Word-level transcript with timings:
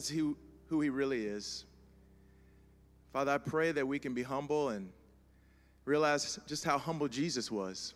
as 0.00 0.08
who, 0.08 0.36
who 0.66 0.80
He 0.80 0.88
really 0.88 1.26
is. 1.26 1.64
Father, 3.12 3.32
I 3.32 3.38
pray 3.38 3.72
that 3.72 3.86
we 3.86 3.98
can 3.98 4.14
be 4.14 4.22
humble 4.22 4.70
and 4.70 4.90
realize 5.84 6.38
just 6.46 6.64
how 6.64 6.78
humble 6.78 7.08
Jesus 7.08 7.50
was. 7.50 7.94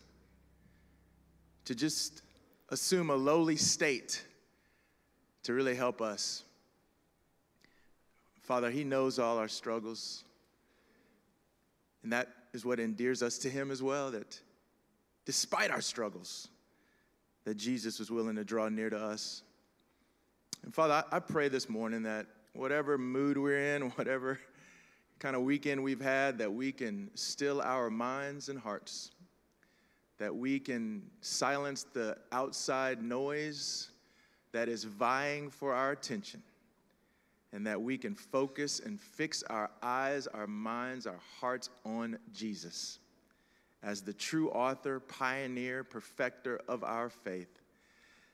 To 1.64 1.74
just 1.74 2.22
assume 2.68 3.08
a 3.08 3.14
lowly 3.14 3.56
state 3.56 4.22
to 5.44 5.54
really 5.54 5.74
help 5.74 6.02
us. 6.02 6.44
Father, 8.42 8.70
He 8.70 8.84
knows 8.84 9.18
all 9.18 9.38
our 9.38 9.48
struggles. 9.48 10.24
And 12.02 12.12
that 12.12 12.28
is 12.52 12.66
what 12.66 12.80
endears 12.80 13.22
us 13.22 13.38
to 13.38 13.48
Him 13.48 13.70
as 13.70 13.82
well, 13.82 14.10
that 14.10 14.38
despite 15.24 15.70
our 15.70 15.80
struggles, 15.80 16.48
that 17.44 17.56
Jesus 17.56 17.98
was 17.98 18.10
willing 18.10 18.36
to 18.36 18.44
draw 18.44 18.68
near 18.68 18.90
to 18.90 18.98
us. 18.98 19.42
And 20.64 20.74
Father, 20.74 21.04
I, 21.12 21.20
pray 21.20 21.48
this 21.48 21.68
morning 21.68 22.02
that 22.04 22.26
whatever 22.54 22.96
mood 22.96 23.36
we're 23.36 23.76
in, 23.76 23.82
whatever 23.96 24.40
kind 25.18 25.36
of 25.36 25.42
weekend 25.42 25.82
we've 25.82 26.00
had, 26.00 26.38
that 26.38 26.52
we 26.52 26.72
can 26.72 27.10
still 27.14 27.60
our 27.60 27.90
minds 27.90 28.48
and 28.48 28.58
hearts, 28.58 29.10
that 30.18 30.34
we 30.34 30.58
can 30.58 31.02
silence 31.20 31.84
the 31.92 32.16
outside 32.32 33.02
noise 33.02 33.90
that 34.52 34.68
is 34.68 34.84
vying 34.84 35.50
for 35.50 35.74
our 35.74 35.92
attention, 35.92 36.42
and 37.52 37.66
that 37.66 37.80
we 37.80 37.98
can 37.98 38.14
focus 38.14 38.80
and 38.80 38.98
fix 38.98 39.42
our 39.44 39.70
eyes, 39.82 40.26
our 40.28 40.46
minds, 40.46 41.06
our 41.06 41.20
hearts 41.40 41.68
on 41.84 42.18
Jesus 42.32 43.00
as 43.82 44.00
the 44.00 44.14
true 44.14 44.48
author, 44.50 44.98
pioneer, 44.98 45.84
perfecter 45.84 46.58
of 46.68 46.82
our 46.82 47.10
faith. 47.10 47.60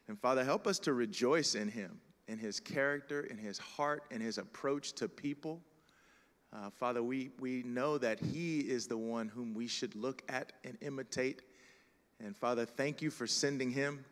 And 0.07 0.17
Father, 0.19 0.45
help 0.45 0.69
us 0.69 0.79
to 0.81 0.93
rejoice 0.93 1.57
in 1.57 1.69
him, 1.69 2.01
in 2.31 2.39
his 2.39 2.61
character, 2.61 3.23
in 3.23 3.37
his 3.37 3.59
heart, 3.59 4.05
in 4.13 4.21
his 4.21 4.39
approach 4.39 4.93
to 4.93 5.09
people. 5.09 5.61
Uh, 6.53 6.71
Father, 6.71 7.03
we, 7.03 7.31
we 7.41 7.65
know 7.65 7.99
that 7.99 8.21
he 8.21 8.61
is 8.61 8.87
the 8.87 8.97
one 8.97 9.27
whom 9.29 9.53
we 9.53 9.67
should 9.67 9.97
look 9.97 10.23
at 10.29 10.53
and 10.63 10.79
imitate. 10.81 11.43
And 12.25 12.37
Father, 12.37 12.65
thank 12.65 13.03
you 13.03 13.11
for 13.11 13.27
sending 13.27 13.71
him. 13.73 14.05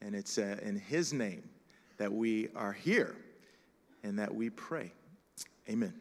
And 0.00 0.14
it's 0.14 0.38
uh, 0.38 0.56
in 0.62 0.76
his 0.76 1.12
name 1.12 1.46
that 1.98 2.10
we 2.10 2.48
are 2.56 2.72
here 2.72 3.14
and 4.02 4.18
that 4.18 4.34
we 4.34 4.48
pray. 4.48 4.90
Amen. 5.68 5.92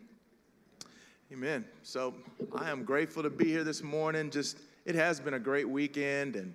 Amen. 1.31 1.66
So 1.81 2.14
I 2.55 2.69
am 2.69 2.86
grateful 2.86 3.21
to 3.21 3.30
be 3.30 3.45
here 3.45 3.66
this 3.66 3.83
morning. 3.83 4.30
Just 4.30 4.59
it 4.86 4.95
has 4.95 5.19
been 5.19 5.33
a 5.33 5.39
great 5.39 5.67
weekend, 5.67 6.36
and 6.36 6.53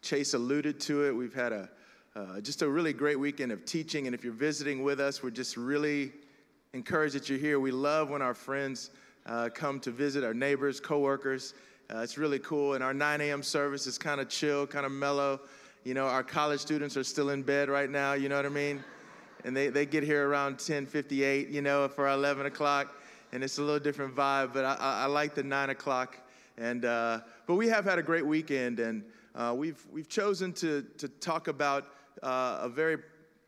Chase 0.00 0.34
alluded 0.34 0.80
to 0.80 1.06
it. 1.06 1.12
We've 1.12 1.34
had 1.34 1.52
a 1.52 1.68
uh, 2.16 2.40
just 2.40 2.62
a 2.62 2.68
really 2.68 2.94
great 2.94 3.20
weekend 3.20 3.52
of 3.52 3.66
teaching. 3.66 4.06
And 4.06 4.14
if 4.14 4.24
you're 4.24 4.32
visiting 4.32 4.82
with 4.82 5.00
us, 5.00 5.22
we're 5.22 5.30
just 5.30 5.58
really 5.58 6.12
encouraged 6.72 7.14
that 7.14 7.28
you're 7.28 7.38
here. 7.38 7.60
We 7.60 7.70
love 7.70 8.08
when 8.08 8.22
our 8.22 8.32
friends 8.32 8.90
uh, 9.26 9.50
come 9.52 9.78
to 9.80 9.90
visit, 9.90 10.24
our 10.24 10.32
neighbors, 10.32 10.80
coworkers. 10.80 11.52
Uh, 11.94 11.98
it's 11.98 12.16
really 12.16 12.38
cool. 12.38 12.72
And 12.72 12.82
our 12.82 12.94
9 12.94 13.20
a.m. 13.20 13.42
service 13.42 13.86
is 13.86 13.98
kind 13.98 14.18
of 14.18 14.30
chill, 14.30 14.66
kind 14.66 14.86
of 14.86 14.92
mellow. 14.92 15.40
You 15.84 15.92
know, 15.92 16.06
our 16.06 16.24
college 16.24 16.60
students 16.60 16.96
are 16.96 17.04
still 17.04 17.30
in 17.30 17.42
bed 17.42 17.68
right 17.68 17.90
now. 17.90 18.14
You 18.14 18.30
know 18.30 18.36
what 18.36 18.46
I 18.46 18.50
mean? 18.50 18.82
And 19.44 19.54
they, 19.54 19.68
they 19.68 19.84
get 19.84 20.02
here 20.02 20.26
around 20.26 20.56
10:58. 20.56 21.52
You 21.52 21.60
know, 21.60 21.86
for 21.86 22.08
11 22.08 22.46
o'clock 22.46 22.94
and 23.32 23.44
it's 23.44 23.58
a 23.58 23.62
little 23.62 23.78
different 23.78 24.14
vibe. 24.14 24.54
But 24.54 24.64
I, 24.64 24.74
I, 24.74 25.02
I 25.02 25.06
like 25.06 25.34
the 25.34 25.42
nine 25.42 25.70
o'clock. 25.70 26.16
And 26.56 26.84
uh, 26.86 27.20
but 27.46 27.56
we 27.56 27.68
have 27.68 27.84
had 27.84 27.98
a 27.98 28.02
great 28.02 28.24
weekend, 28.26 28.80
and 28.80 29.04
uh, 29.34 29.52
we've 29.54 29.84
we've 29.92 30.08
chosen 30.08 30.52
to 30.54 30.82
to 30.96 31.08
talk 31.08 31.48
about 31.48 31.86
uh, 32.22 32.58
a 32.62 32.68
very 32.68 32.98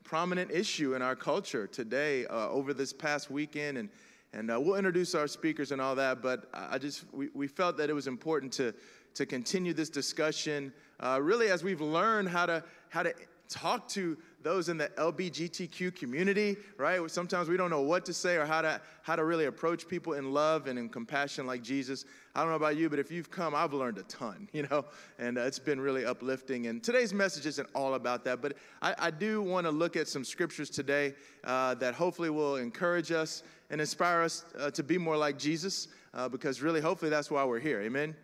prominent 0.03 0.51
issue 0.51 0.95
in 0.95 1.01
our 1.01 1.15
culture 1.15 1.67
today 1.67 2.25
uh, 2.27 2.49
over 2.49 2.73
this 2.73 2.93
past 2.93 3.29
weekend, 3.29 3.77
and 3.77 3.89
and 4.33 4.51
uh, 4.51 4.59
we'll 4.59 4.75
introduce 4.75 5.15
our 5.15 5.27
speakers 5.27 5.71
and 5.71 5.81
all 5.81 5.95
that. 5.95 6.21
But 6.21 6.49
I 6.53 6.77
just 6.77 7.05
we, 7.11 7.29
we 7.33 7.47
felt 7.47 7.77
that 7.77 7.89
it 7.89 7.93
was 7.93 8.07
important 8.07 8.53
to 8.53 8.73
to 9.15 9.25
continue 9.25 9.73
this 9.73 9.89
discussion, 9.89 10.71
uh, 10.99 11.19
really 11.21 11.49
as 11.49 11.63
we've 11.63 11.81
learned 11.81 12.29
how 12.29 12.45
to 12.45 12.63
how 12.89 13.03
to 13.03 13.13
talk 13.47 13.87
to 13.89 14.17
those 14.41 14.69
in 14.69 14.77
the 14.77 14.87
LBGTQ 14.97 15.95
community, 15.95 16.57
right? 16.77 17.09
Sometimes 17.11 17.49
we 17.49 17.57
don't 17.57 17.69
know 17.69 17.81
what 17.81 18.05
to 18.05 18.13
say 18.13 18.37
or 18.37 18.45
how 18.45 18.61
to 18.61 18.81
how 19.01 19.15
to 19.15 19.25
really 19.25 19.45
approach 19.45 19.87
people 19.87 20.13
in 20.13 20.33
love 20.33 20.67
and 20.67 20.77
in 20.77 20.87
compassion 20.87 21.47
like 21.47 21.61
Jesus. 21.63 22.05
I 22.35 22.41
don't 22.41 22.49
know 22.49 22.55
about 22.55 22.77
you, 22.77 22.89
but 22.89 22.99
if 22.99 23.11
you've 23.11 23.31
come, 23.31 23.55
I've 23.55 23.73
learned 23.73 23.97
a 23.97 24.03
ton, 24.03 24.47
you 24.53 24.67
know, 24.69 24.85
and 25.17 25.37
uh, 25.37 25.41
it's 25.41 25.59
been 25.59 25.81
really 25.81 26.05
uplifting. 26.05 26.67
And 26.67 26.83
today's 26.83 27.13
message 27.13 27.45
isn't 27.45 27.67
all 27.73 27.95
about 27.95 28.23
that, 28.25 28.41
but 28.41 28.57
I, 28.81 28.95
I 28.97 29.11
do 29.11 29.41
want 29.41 29.65
to 29.65 29.71
look 29.71 29.95
at 29.95 30.07
some 30.07 30.23
scriptures 30.23 30.69
today 30.69 31.15
uh, 31.43 31.75
that 31.75 31.95
hopefully 31.95 32.29
will 32.29 32.57
encourage 32.57 33.11
us 33.11 33.43
and 33.69 33.81
inspire 33.81 34.21
us 34.21 34.45
uh, 34.57 34.71
to 34.71 34.83
be 34.83 34.97
more 34.97 35.17
like 35.17 35.37
Jesus, 35.37 35.87
uh, 36.13 36.29
because 36.29 36.61
really, 36.61 36.81
hopefully, 36.81 37.09
that's 37.09 37.29
why 37.29 37.43
we're 37.43 37.59
here. 37.59 37.81
Amen. 37.81 38.15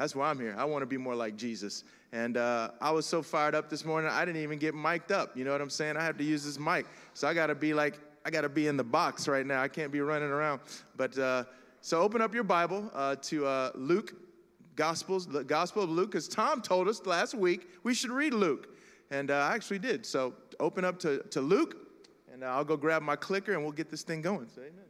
That's 0.00 0.16
why 0.16 0.30
I'm 0.30 0.40
here. 0.40 0.54
I 0.56 0.64
want 0.64 0.80
to 0.80 0.86
be 0.86 0.96
more 0.96 1.14
like 1.14 1.36
Jesus. 1.36 1.84
And 2.10 2.38
uh, 2.38 2.70
I 2.80 2.90
was 2.90 3.04
so 3.04 3.20
fired 3.20 3.54
up 3.54 3.68
this 3.68 3.84
morning, 3.84 4.10
I 4.10 4.24
didn't 4.24 4.42
even 4.42 4.58
get 4.58 4.74
mic'd 4.74 5.12
up. 5.12 5.36
You 5.36 5.44
know 5.44 5.52
what 5.52 5.60
I'm 5.60 5.68
saying? 5.68 5.98
I 5.98 6.02
have 6.02 6.16
to 6.16 6.24
use 6.24 6.42
this 6.42 6.58
mic. 6.58 6.86
So 7.12 7.28
I 7.28 7.34
got 7.34 7.48
to 7.48 7.54
be 7.54 7.74
like, 7.74 7.98
I 8.24 8.30
got 8.30 8.40
to 8.40 8.48
be 8.48 8.66
in 8.66 8.78
the 8.78 8.84
box 8.84 9.28
right 9.28 9.44
now. 9.44 9.60
I 9.60 9.68
can't 9.68 9.92
be 9.92 10.00
running 10.00 10.30
around. 10.30 10.62
But 10.96 11.18
uh, 11.18 11.44
so 11.82 12.00
open 12.00 12.22
up 12.22 12.32
your 12.32 12.44
Bible 12.44 12.90
uh, 12.94 13.16
to 13.24 13.44
uh, 13.44 13.72
Luke, 13.74 14.14
Gospels, 14.74 15.26
the 15.26 15.44
Gospel 15.44 15.82
of 15.82 15.90
Luke, 15.90 16.12
because 16.12 16.28
Tom 16.28 16.62
told 16.62 16.88
us 16.88 17.04
last 17.04 17.34
week 17.34 17.68
we 17.82 17.92
should 17.92 18.10
read 18.10 18.32
Luke. 18.32 18.74
And 19.10 19.30
uh, 19.30 19.34
I 19.34 19.54
actually 19.54 19.80
did. 19.80 20.06
So 20.06 20.32
open 20.60 20.82
up 20.82 20.98
to, 21.00 21.22
to 21.24 21.42
Luke, 21.42 21.76
and 22.32 22.42
I'll 22.42 22.64
go 22.64 22.78
grab 22.78 23.02
my 23.02 23.16
clicker 23.16 23.52
and 23.52 23.62
we'll 23.62 23.72
get 23.72 23.90
this 23.90 24.02
thing 24.02 24.22
going. 24.22 24.48
So, 24.48 24.62
amen. 24.62 24.89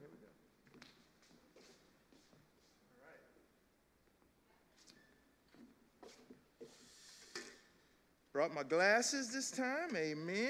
Brought 8.41 8.55
my 8.55 8.63
glasses 8.63 9.29
this 9.29 9.51
time, 9.51 9.95
amen. 9.95 10.49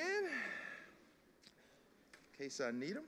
In 2.38 2.38
case 2.38 2.60
I 2.60 2.70
need 2.70 2.94
them. 2.94 3.02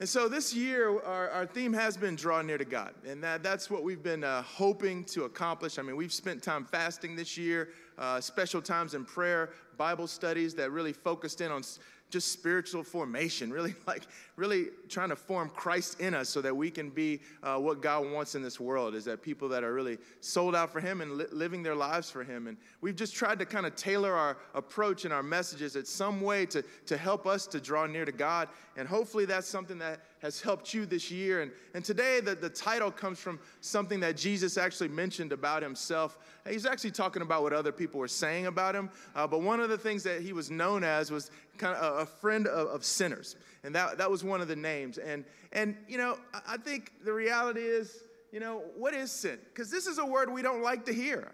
And 0.00 0.08
so 0.08 0.26
this 0.26 0.52
year, 0.52 1.00
our, 1.02 1.30
our 1.30 1.46
theme 1.46 1.72
has 1.74 1.96
been 1.96 2.16
draw 2.16 2.42
near 2.42 2.58
to 2.58 2.64
God. 2.64 2.92
And 3.06 3.22
that, 3.22 3.44
that's 3.44 3.70
what 3.70 3.84
we've 3.84 4.02
been 4.02 4.24
uh, 4.24 4.42
hoping 4.42 5.04
to 5.04 5.26
accomplish. 5.26 5.78
I 5.78 5.82
mean, 5.82 5.94
we've 5.94 6.12
spent 6.12 6.42
time 6.42 6.64
fasting 6.64 7.14
this 7.14 7.38
year, 7.38 7.68
uh, 7.98 8.20
special 8.20 8.60
times 8.60 8.94
in 8.94 9.04
prayer, 9.04 9.50
Bible 9.78 10.08
studies 10.08 10.52
that 10.56 10.72
really 10.72 10.92
focused 10.92 11.40
in 11.40 11.52
on 11.52 11.62
just 12.10 12.32
spiritual 12.32 12.82
formation, 12.82 13.52
really 13.52 13.76
like 13.86 14.02
really 14.34 14.70
trying 14.94 15.08
to 15.08 15.16
form 15.16 15.50
Christ 15.50 16.00
in 16.00 16.14
us 16.14 16.28
so 16.28 16.40
that 16.40 16.56
we 16.56 16.70
can 16.70 16.88
be 16.88 17.20
uh, 17.42 17.56
what 17.56 17.82
God 17.82 18.10
wants 18.12 18.36
in 18.36 18.42
this 18.42 18.60
world 18.60 18.94
is 18.94 19.04
that 19.06 19.22
people 19.22 19.48
that 19.48 19.64
are 19.64 19.74
really 19.74 19.98
sold 20.20 20.54
out 20.54 20.70
for 20.70 20.80
Him 20.80 21.00
and 21.00 21.18
li- 21.18 21.26
living 21.32 21.64
their 21.64 21.74
lives 21.74 22.10
for 22.10 22.22
Him. 22.22 22.46
And 22.46 22.56
we've 22.80 22.94
just 22.94 23.14
tried 23.14 23.40
to 23.40 23.44
kind 23.44 23.66
of 23.66 23.74
tailor 23.74 24.14
our 24.14 24.38
approach 24.54 25.04
and 25.04 25.12
our 25.12 25.22
messages 25.22 25.74
in 25.74 25.84
some 25.84 26.20
way 26.20 26.46
to, 26.46 26.62
to 26.86 26.96
help 26.96 27.26
us 27.26 27.46
to 27.48 27.60
draw 27.60 27.86
near 27.86 28.04
to 28.04 28.12
God. 28.12 28.48
And 28.76 28.86
hopefully 28.88 29.24
that's 29.24 29.48
something 29.48 29.78
that 29.78 30.00
has 30.22 30.40
helped 30.40 30.72
you 30.72 30.86
this 30.86 31.10
year. 31.10 31.42
And, 31.42 31.50
and 31.74 31.84
today, 31.84 32.20
the, 32.20 32.34
the 32.34 32.48
title 32.48 32.90
comes 32.90 33.18
from 33.18 33.38
something 33.60 34.00
that 34.00 34.16
Jesus 34.16 34.56
actually 34.56 34.88
mentioned 34.88 35.32
about 35.32 35.62
himself. 35.62 36.18
He's 36.48 36.66
actually 36.66 36.92
talking 36.92 37.22
about 37.22 37.42
what 37.42 37.52
other 37.52 37.72
people 37.72 38.00
were 38.00 38.08
saying 38.08 38.46
about 38.46 38.74
him. 38.74 38.90
Uh, 39.14 39.26
but 39.26 39.42
one 39.42 39.60
of 39.60 39.68
the 39.68 39.78
things 39.78 40.02
that 40.04 40.22
he 40.22 40.32
was 40.32 40.50
known 40.50 40.82
as 40.84 41.10
was 41.10 41.30
kind 41.58 41.76
of 41.76 41.98
a, 41.98 42.00
a 42.00 42.06
friend 42.06 42.46
of, 42.46 42.68
of, 42.68 42.84
sinners. 42.84 43.36
And 43.64 43.74
that, 43.74 43.98
that 43.98 44.10
was 44.10 44.22
one 44.22 44.40
of 44.40 44.48
the 44.48 44.56
names. 44.56 44.98
And, 44.98 45.24
and, 45.52 45.76
you 45.88 45.98
know, 45.98 46.18
I 46.46 46.58
think 46.58 46.92
the 47.04 47.12
reality 47.12 47.62
is, 47.62 48.04
you 48.30 48.38
know, 48.38 48.62
what 48.76 48.94
is 48.94 49.10
sin? 49.10 49.38
Because 49.44 49.70
this 49.70 49.86
is 49.86 49.98
a 49.98 50.04
word 50.04 50.30
we 50.30 50.42
don't 50.42 50.62
like 50.62 50.84
to 50.86 50.92
hear. 50.92 51.32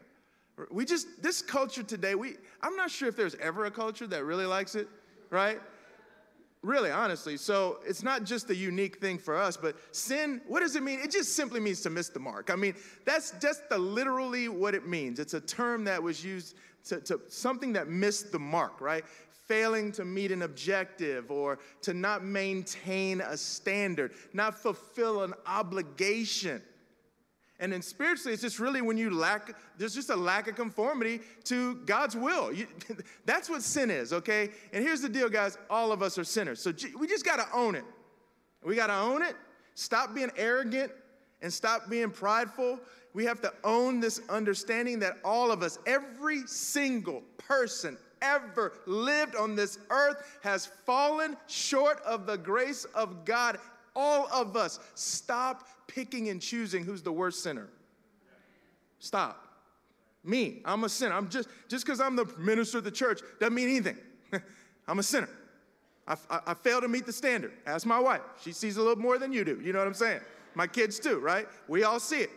We 0.70 0.84
just, 0.84 1.22
this 1.22 1.42
culture 1.42 1.82
today, 1.82 2.14
we, 2.14 2.34
I'm 2.62 2.76
not 2.76 2.90
sure 2.90 3.08
if 3.08 3.16
there's 3.16 3.34
ever 3.36 3.64
a 3.66 3.70
culture 3.70 4.06
that 4.06 4.24
really 4.24 4.46
likes 4.46 4.74
it, 4.74 4.86
right? 5.30 5.60
Really, 6.62 6.90
honestly. 6.90 7.38
So 7.38 7.78
it's 7.86 8.02
not 8.02 8.24
just 8.24 8.50
a 8.50 8.54
unique 8.54 8.98
thing 9.00 9.18
for 9.18 9.36
us, 9.36 9.56
but 9.56 9.76
sin, 9.92 10.42
what 10.46 10.60
does 10.60 10.76
it 10.76 10.82
mean? 10.82 11.00
It 11.00 11.10
just 11.10 11.34
simply 11.34 11.58
means 11.58 11.80
to 11.80 11.90
miss 11.90 12.10
the 12.10 12.20
mark. 12.20 12.50
I 12.50 12.56
mean, 12.56 12.74
that's 13.06 13.32
just 13.40 13.68
the 13.70 13.78
literally 13.78 14.48
what 14.48 14.74
it 14.74 14.86
means. 14.86 15.18
It's 15.18 15.34
a 15.34 15.40
term 15.40 15.84
that 15.84 16.02
was 16.02 16.22
used 16.22 16.56
to, 16.84 17.00
to 17.00 17.20
something 17.28 17.72
that 17.72 17.88
missed 17.88 18.30
the 18.30 18.38
mark, 18.38 18.80
right? 18.80 19.04
Failing 19.50 19.90
to 19.90 20.04
meet 20.04 20.30
an 20.30 20.42
objective 20.42 21.28
or 21.28 21.58
to 21.82 21.92
not 21.92 22.22
maintain 22.22 23.20
a 23.20 23.36
standard, 23.36 24.12
not 24.32 24.54
fulfill 24.56 25.24
an 25.24 25.34
obligation. 25.44 26.62
And 27.58 27.72
then 27.72 27.82
spiritually, 27.82 28.32
it's 28.32 28.42
just 28.42 28.60
really 28.60 28.80
when 28.80 28.96
you 28.96 29.10
lack, 29.10 29.56
there's 29.76 29.92
just 29.92 30.08
a 30.10 30.14
lack 30.14 30.46
of 30.46 30.54
conformity 30.54 31.18
to 31.46 31.74
God's 31.84 32.14
will. 32.14 32.52
You, 32.52 32.68
that's 33.24 33.50
what 33.50 33.64
sin 33.64 33.90
is, 33.90 34.12
okay? 34.12 34.50
And 34.72 34.84
here's 34.84 35.00
the 35.00 35.08
deal, 35.08 35.28
guys 35.28 35.58
all 35.68 35.90
of 35.90 36.00
us 36.00 36.16
are 36.16 36.22
sinners. 36.22 36.62
So 36.62 36.72
we 36.96 37.08
just 37.08 37.24
got 37.24 37.40
to 37.40 37.46
own 37.52 37.74
it. 37.74 37.84
We 38.64 38.76
got 38.76 38.86
to 38.86 38.96
own 38.96 39.20
it. 39.20 39.34
Stop 39.74 40.14
being 40.14 40.30
arrogant 40.36 40.92
and 41.42 41.52
stop 41.52 41.90
being 41.90 42.10
prideful. 42.10 42.78
We 43.14 43.24
have 43.24 43.40
to 43.40 43.52
own 43.64 43.98
this 43.98 44.20
understanding 44.28 45.00
that 45.00 45.14
all 45.24 45.50
of 45.50 45.64
us, 45.64 45.80
every 45.86 46.46
single 46.46 47.24
person 47.36 47.98
ever 48.22 48.72
lived 48.86 49.36
on 49.36 49.56
this 49.56 49.78
earth 49.90 50.38
has 50.42 50.66
fallen 50.66 51.36
short 51.46 52.00
of 52.02 52.26
the 52.26 52.36
grace 52.36 52.84
of 52.94 53.24
God. 53.24 53.58
All 53.96 54.28
of 54.32 54.56
us. 54.56 54.78
Stop 54.94 55.66
picking 55.86 56.28
and 56.28 56.40
choosing 56.40 56.84
who's 56.84 57.02
the 57.02 57.12
worst 57.12 57.42
sinner. 57.42 57.68
Stop. 58.98 59.46
Me, 60.22 60.60
I'm 60.64 60.84
a 60.84 60.88
sinner. 60.88 61.14
I'm 61.14 61.28
just 61.28 61.48
just 61.68 61.84
because 61.84 62.00
I'm 62.00 62.14
the 62.14 62.26
minister 62.38 62.78
of 62.78 62.84
the 62.84 62.90
church 62.90 63.20
doesn't 63.40 63.54
mean 63.54 63.68
anything. 63.68 63.96
I'm 64.88 64.98
a 64.98 65.02
sinner. 65.02 65.28
I, 66.06 66.16
I, 66.28 66.40
I 66.48 66.54
fail 66.54 66.80
to 66.80 66.88
meet 66.88 67.06
the 67.06 67.12
standard. 67.12 67.52
Ask 67.66 67.86
my 67.86 67.98
wife. 67.98 68.20
She 68.42 68.52
sees 68.52 68.76
a 68.76 68.82
little 68.82 68.98
more 68.98 69.18
than 69.18 69.32
you 69.32 69.44
do. 69.44 69.60
You 69.62 69.72
know 69.72 69.78
what 69.78 69.88
I'm 69.88 69.94
saying? 69.94 70.20
My 70.54 70.66
kids 70.66 70.98
too, 70.98 71.18
right? 71.20 71.46
We 71.68 71.84
all 71.84 72.00
see 72.00 72.20
it. 72.20 72.30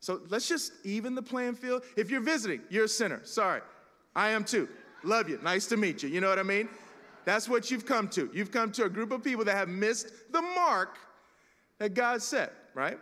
So 0.00 0.20
let's 0.30 0.48
just 0.48 0.72
even 0.84 1.14
the 1.14 1.22
playing 1.22 1.56
field. 1.56 1.82
If 1.96 2.10
you're 2.10 2.22
visiting, 2.22 2.62
you're 2.70 2.84
a 2.84 2.88
sinner. 2.88 3.20
Sorry. 3.24 3.60
I 4.16 4.30
am 4.30 4.44
too. 4.44 4.68
Love 5.02 5.28
you. 5.28 5.38
Nice 5.42 5.66
to 5.66 5.76
meet 5.76 6.02
you. 6.02 6.08
You 6.08 6.20
know 6.20 6.28
what 6.28 6.38
I 6.38 6.42
mean? 6.42 6.68
That's 7.24 7.48
what 7.48 7.70
you've 7.70 7.86
come 7.86 8.08
to. 8.08 8.30
You've 8.32 8.50
come 8.50 8.72
to 8.72 8.84
a 8.84 8.88
group 8.88 9.12
of 9.12 9.22
people 9.22 9.44
that 9.44 9.56
have 9.56 9.68
missed 9.68 10.10
the 10.32 10.42
mark 10.42 10.98
that 11.78 11.94
God 11.94 12.22
set, 12.22 12.52
right? 12.74 12.98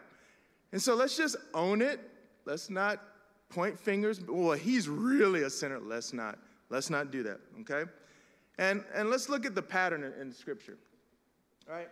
And 0.72 0.80
so 0.80 0.94
let's 0.94 1.16
just 1.16 1.36
own 1.54 1.82
it. 1.82 2.00
Let's 2.44 2.70
not 2.70 3.02
point 3.48 3.78
fingers. 3.78 4.20
Well, 4.20 4.52
he's 4.52 4.88
really 4.88 5.42
a 5.42 5.50
sinner. 5.50 5.78
Let's 5.78 6.12
not. 6.12 6.38
Let's 6.70 6.90
not 6.90 7.10
do 7.10 7.22
that, 7.22 7.40
okay? 7.60 7.90
And, 8.58 8.84
and 8.94 9.08
let's 9.08 9.28
look 9.28 9.46
at 9.46 9.54
the 9.54 9.62
pattern 9.62 10.04
in, 10.04 10.12
in 10.20 10.32
Scripture, 10.32 10.76
all 11.68 11.76
right? 11.76 11.88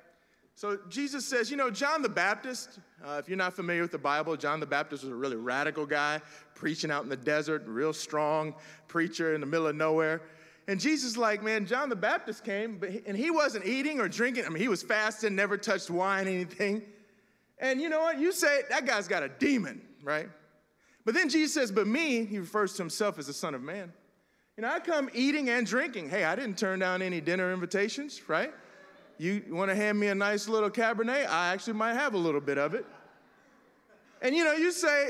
So 0.56 0.78
Jesus 0.88 1.26
says, 1.26 1.50
you 1.50 1.58
know, 1.58 1.70
John 1.70 2.00
the 2.00 2.08
Baptist, 2.08 2.78
uh, 3.04 3.18
if 3.18 3.28
you're 3.28 3.36
not 3.36 3.52
familiar 3.52 3.82
with 3.82 3.92
the 3.92 3.98
Bible, 3.98 4.38
John 4.38 4.58
the 4.58 4.64
Baptist 4.64 5.04
was 5.04 5.12
a 5.12 5.14
really 5.14 5.36
radical 5.36 5.84
guy, 5.84 6.22
preaching 6.54 6.90
out 6.90 7.02
in 7.02 7.10
the 7.10 7.16
desert, 7.16 7.64
real 7.66 7.92
strong 7.92 8.54
preacher 8.88 9.34
in 9.34 9.42
the 9.42 9.46
middle 9.46 9.66
of 9.66 9.76
nowhere. 9.76 10.22
And 10.66 10.80
Jesus, 10.80 11.18
like, 11.18 11.42
man, 11.42 11.66
John 11.66 11.90
the 11.90 11.94
Baptist 11.94 12.42
came, 12.42 12.78
but 12.78 12.90
he, 12.90 13.02
and 13.06 13.14
he 13.14 13.30
wasn't 13.30 13.66
eating 13.66 14.00
or 14.00 14.08
drinking. 14.08 14.46
I 14.46 14.48
mean, 14.48 14.62
he 14.62 14.68
was 14.68 14.82
fasting, 14.82 15.36
never 15.36 15.58
touched 15.58 15.90
wine, 15.90 16.26
anything. 16.26 16.80
And 17.58 17.78
you 17.78 17.90
know 17.90 18.00
what? 18.00 18.18
You 18.18 18.32
say 18.32 18.62
that 18.70 18.86
guy's 18.86 19.08
got 19.08 19.22
a 19.22 19.28
demon, 19.28 19.82
right? 20.02 20.30
But 21.04 21.12
then 21.12 21.28
Jesus 21.28 21.52
says, 21.52 21.70
but 21.70 21.86
me, 21.86 22.24
he 22.24 22.38
refers 22.38 22.72
to 22.76 22.82
himself 22.82 23.18
as 23.18 23.26
the 23.26 23.34
Son 23.34 23.54
of 23.54 23.60
Man. 23.62 23.92
You 24.56 24.62
know, 24.62 24.70
I 24.70 24.80
come 24.80 25.10
eating 25.12 25.50
and 25.50 25.66
drinking. 25.66 26.08
Hey, 26.08 26.24
I 26.24 26.34
didn't 26.34 26.56
turn 26.56 26.78
down 26.78 27.02
any 27.02 27.20
dinner 27.20 27.52
invitations, 27.52 28.26
right? 28.26 28.54
You 29.18 29.42
want 29.50 29.70
to 29.70 29.74
hand 29.74 29.98
me 29.98 30.08
a 30.08 30.14
nice 30.14 30.48
little 30.48 30.70
Cabernet? 30.70 31.28
I 31.28 31.52
actually 31.52 31.72
might 31.74 31.94
have 31.94 32.14
a 32.14 32.18
little 32.18 32.40
bit 32.40 32.58
of 32.58 32.74
it. 32.74 32.84
And 34.20 34.34
you 34.34 34.44
know, 34.44 34.52
you 34.52 34.72
say, 34.72 35.08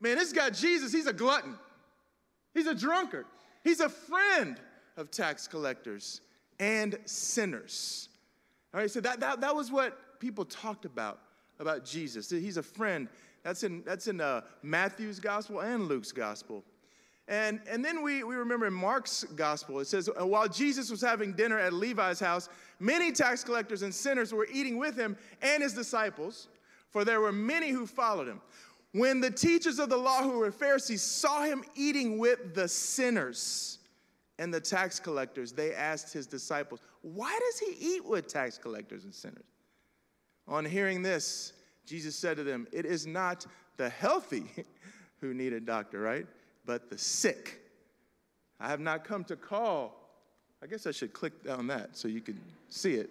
man, 0.00 0.16
this 0.16 0.32
guy 0.32 0.50
Jesus, 0.50 0.92
he's 0.92 1.06
a 1.06 1.12
glutton. 1.12 1.56
He's 2.52 2.66
a 2.66 2.74
drunkard. 2.74 3.26
He's 3.62 3.80
a 3.80 3.88
friend 3.88 4.60
of 4.96 5.10
tax 5.10 5.48
collectors 5.48 6.20
and 6.60 6.98
sinners. 7.04 8.08
All 8.72 8.80
right, 8.80 8.90
so 8.90 9.00
that, 9.00 9.20
that, 9.20 9.40
that 9.40 9.54
was 9.54 9.72
what 9.72 10.20
people 10.20 10.44
talked 10.44 10.84
about, 10.84 11.20
about 11.58 11.84
Jesus. 11.84 12.30
He's 12.30 12.56
a 12.56 12.62
friend. 12.62 13.08
That's 13.42 13.62
in, 13.62 13.82
that's 13.84 14.06
in 14.06 14.20
uh, 14.20 14.42
Matthew's 14.62 15.20
gospel 15.20 15.60
and 15.60 15.86
Luke's 15.86 16.12
gospel. 16.12 16.64
And, 17.26 17.60
and 17.68 17.82
then 17.82 18.02
we, 18.02 18.22
we 18.22 18.34
remember 18.34 18.66
in 18.66 18.74
Mark's 18.74 19.24
gospel, 19.34 19.80
it 19.80 19.86
says, 19.86 20.10
while 20.18 20.48
Jesus 20.48 20.90
was 20.90 21.00
having 21.00 21.32
dinner 21.32 21.58
at 21.58 21.72
Levi's 21.72 22.20
house, 22.20 22.50
many 22.80 23.12
tax 23.12 23.42
collectors 23.42 23.82
and 23.82 23.94
sinners 23.94 24.32
were 24.32 24.46
eating 24.52 24.76
with 24.76 24.96
him 24.96 25.16
and 25.40 25.62
his 25.62 25.72
disciples, 25.72 26.48
for 26.90 27.04
there 27.04 27.20
were 27.20 27.32
many 27.32 27.70
who 27.70 27.86
followed 27.86 28.28
him. 28.28 28.40
When 28.92 29.20
the 29.20 29.30
teachers 29.30 29.78
of 29.78 29.88
the 29.88 29.96
law 29.96 30.22
who 30.22 30.38
were 30.38 30.52
Pharisees 30.52 31.02
saw 31.02 31.42
him 31.42 31.64
eating 31.74 32.18
with 32.18 32.54
the 32.54 32.68
sinners 32.68 33.78
and 34.38 34.52
the 34.52 34.60
tax 34.60 35.00
collectors, 35.00 35.50
they 35.50 35.74
asked 35.74 36.12
his 36.12 36.26
disciples, 36.26 36.80
Why 37.02 37.36
does 37.40 37.58
he 37.58 37.74
eat 37.94 38.04
with 38.04 38.28
tax 38.28 38.58
collectors 38.58 39.04
and 39.04 39.14
sinners? 39.14 39.46
On 40.46 40.64
hearing 40.64 41.02
this, 41.02 41.54
Jesus 41.86 42.14
said 42.14 42.36
to 42.36 42.44
them, 42.44 42.68
It 42.70 42.84
is 42.84 43.06
not 43.06 43.46
the 43.78 43.88
healthy 43.88 44.44
who 45.20 45.34
need 45.34 45.54
a 45.54 45.60
doctor, 45.60 46.00
right? 46.00 46.26
But 46.64 46.90
the 46.90 46.98
sick. 46.98 47.60
I 48.60 48.68
have 48.68 48.80
not 48.80 49.04
come 49.04 49.24
to 49.24 49.36
call. 49.36 50.00
I 50.62 50.66
guess 50.66 50.86
I 50.86 50.90
should 50.90 51.12
click 51.12 51.32
on 51.48 51.66
that 51.66 51.96
so 51.96 52.08
you 52.08 52.20
can 52.20 52.40
see 52.68 52.94
it. 52.94 53.10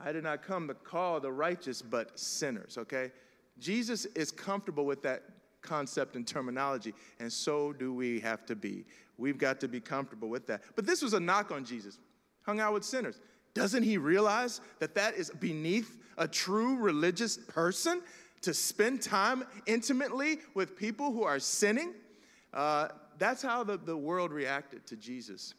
I 0.00 0.12
did 0.12 0.22
not 0.22 0.42
come 0.42 0.68
to 0.68 0.74
call 0.74 1.20
the 1.20 1.32
righteous, 1.32 1.82
but 1.82 2.18
sinners, 2.18 2.78
okay? 2.78 3.10
Jesus 3.58 4.04
is 4.06 4.30
comfortable 4.30 4.86
with 4.86 5.02
that 5.02 5.24
concept 5.60 6.14
and 6.14 6.26
terminology, 6.26 6.94
and 7.18 7.32
so 7.32 7.72
do 7.72 7.92
we 7.92 8.20
have 8.20 8.46
to 8.46 8.54
be. 8.54 8.84
We've 9.18 9.38
got 9.38 9.60
to 9.60 9.68
be 9.68 9.80
comfortable 9.80 10.28
with 10.28 10.46
that. 10.46 10.62
But 10.76 10.86
this 10.86 11.02
was 11.02 11.12
a 11.12 11.20
knock 11.20 11.50
on 11.50 11.64
Jesus. 11.64 11.98
Hung 12.42 12.60
out 12.60 12.72
with 12.72 12.84
sinners. 12.84 13.20
Doesn't 13.54 13.82
he 13.82 13.98
realize 13.98 14.60
that 14.78 14.94
that 14.94 15.14
is 15.14 15.30
beneath 15.40 15.98
a 16.16 16.28
true 16.28 16.76
religious 16.76 17.36
person? 17.36 18.00
To 18.42 18.54
spend 18.54 19.02
time 19.02 19.44
intimately 19.66 20.38
with 20.54 20.76
people 20.76 21.12
who 21.12 21.24
are 21.24 21.38
sinning. 21.38 21.94
Uh, 22.52 22.88
that's 23.18 23.42
how 23.42 23.64
the, 23.64 23.76
the 23.76 23.96
world 23.96 24.32
reacted 24.32 24.86
to 24.86 24.96
Jesus. 24.96 25.54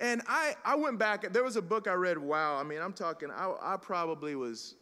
And 0.00 0.22
I, 0.26 0.54
I 0.64 0.74
went 0.74 0.98
back, 0.98 1.32
there 1.32 1.44
was 1.44 1.56
a 1.56 1.62
book 1.62 1.86
I 1.86 1.92
read, 1.92 2.18
wow, 2.18 2.56
I 2.56 2.64
mean, 2.64 2.80
I'm 2.80 2.92
talking, 2.92 3.30
I, 3.30 3.52
I 3.60 3.76
probably 3.76 4.34
was 4.34 4.74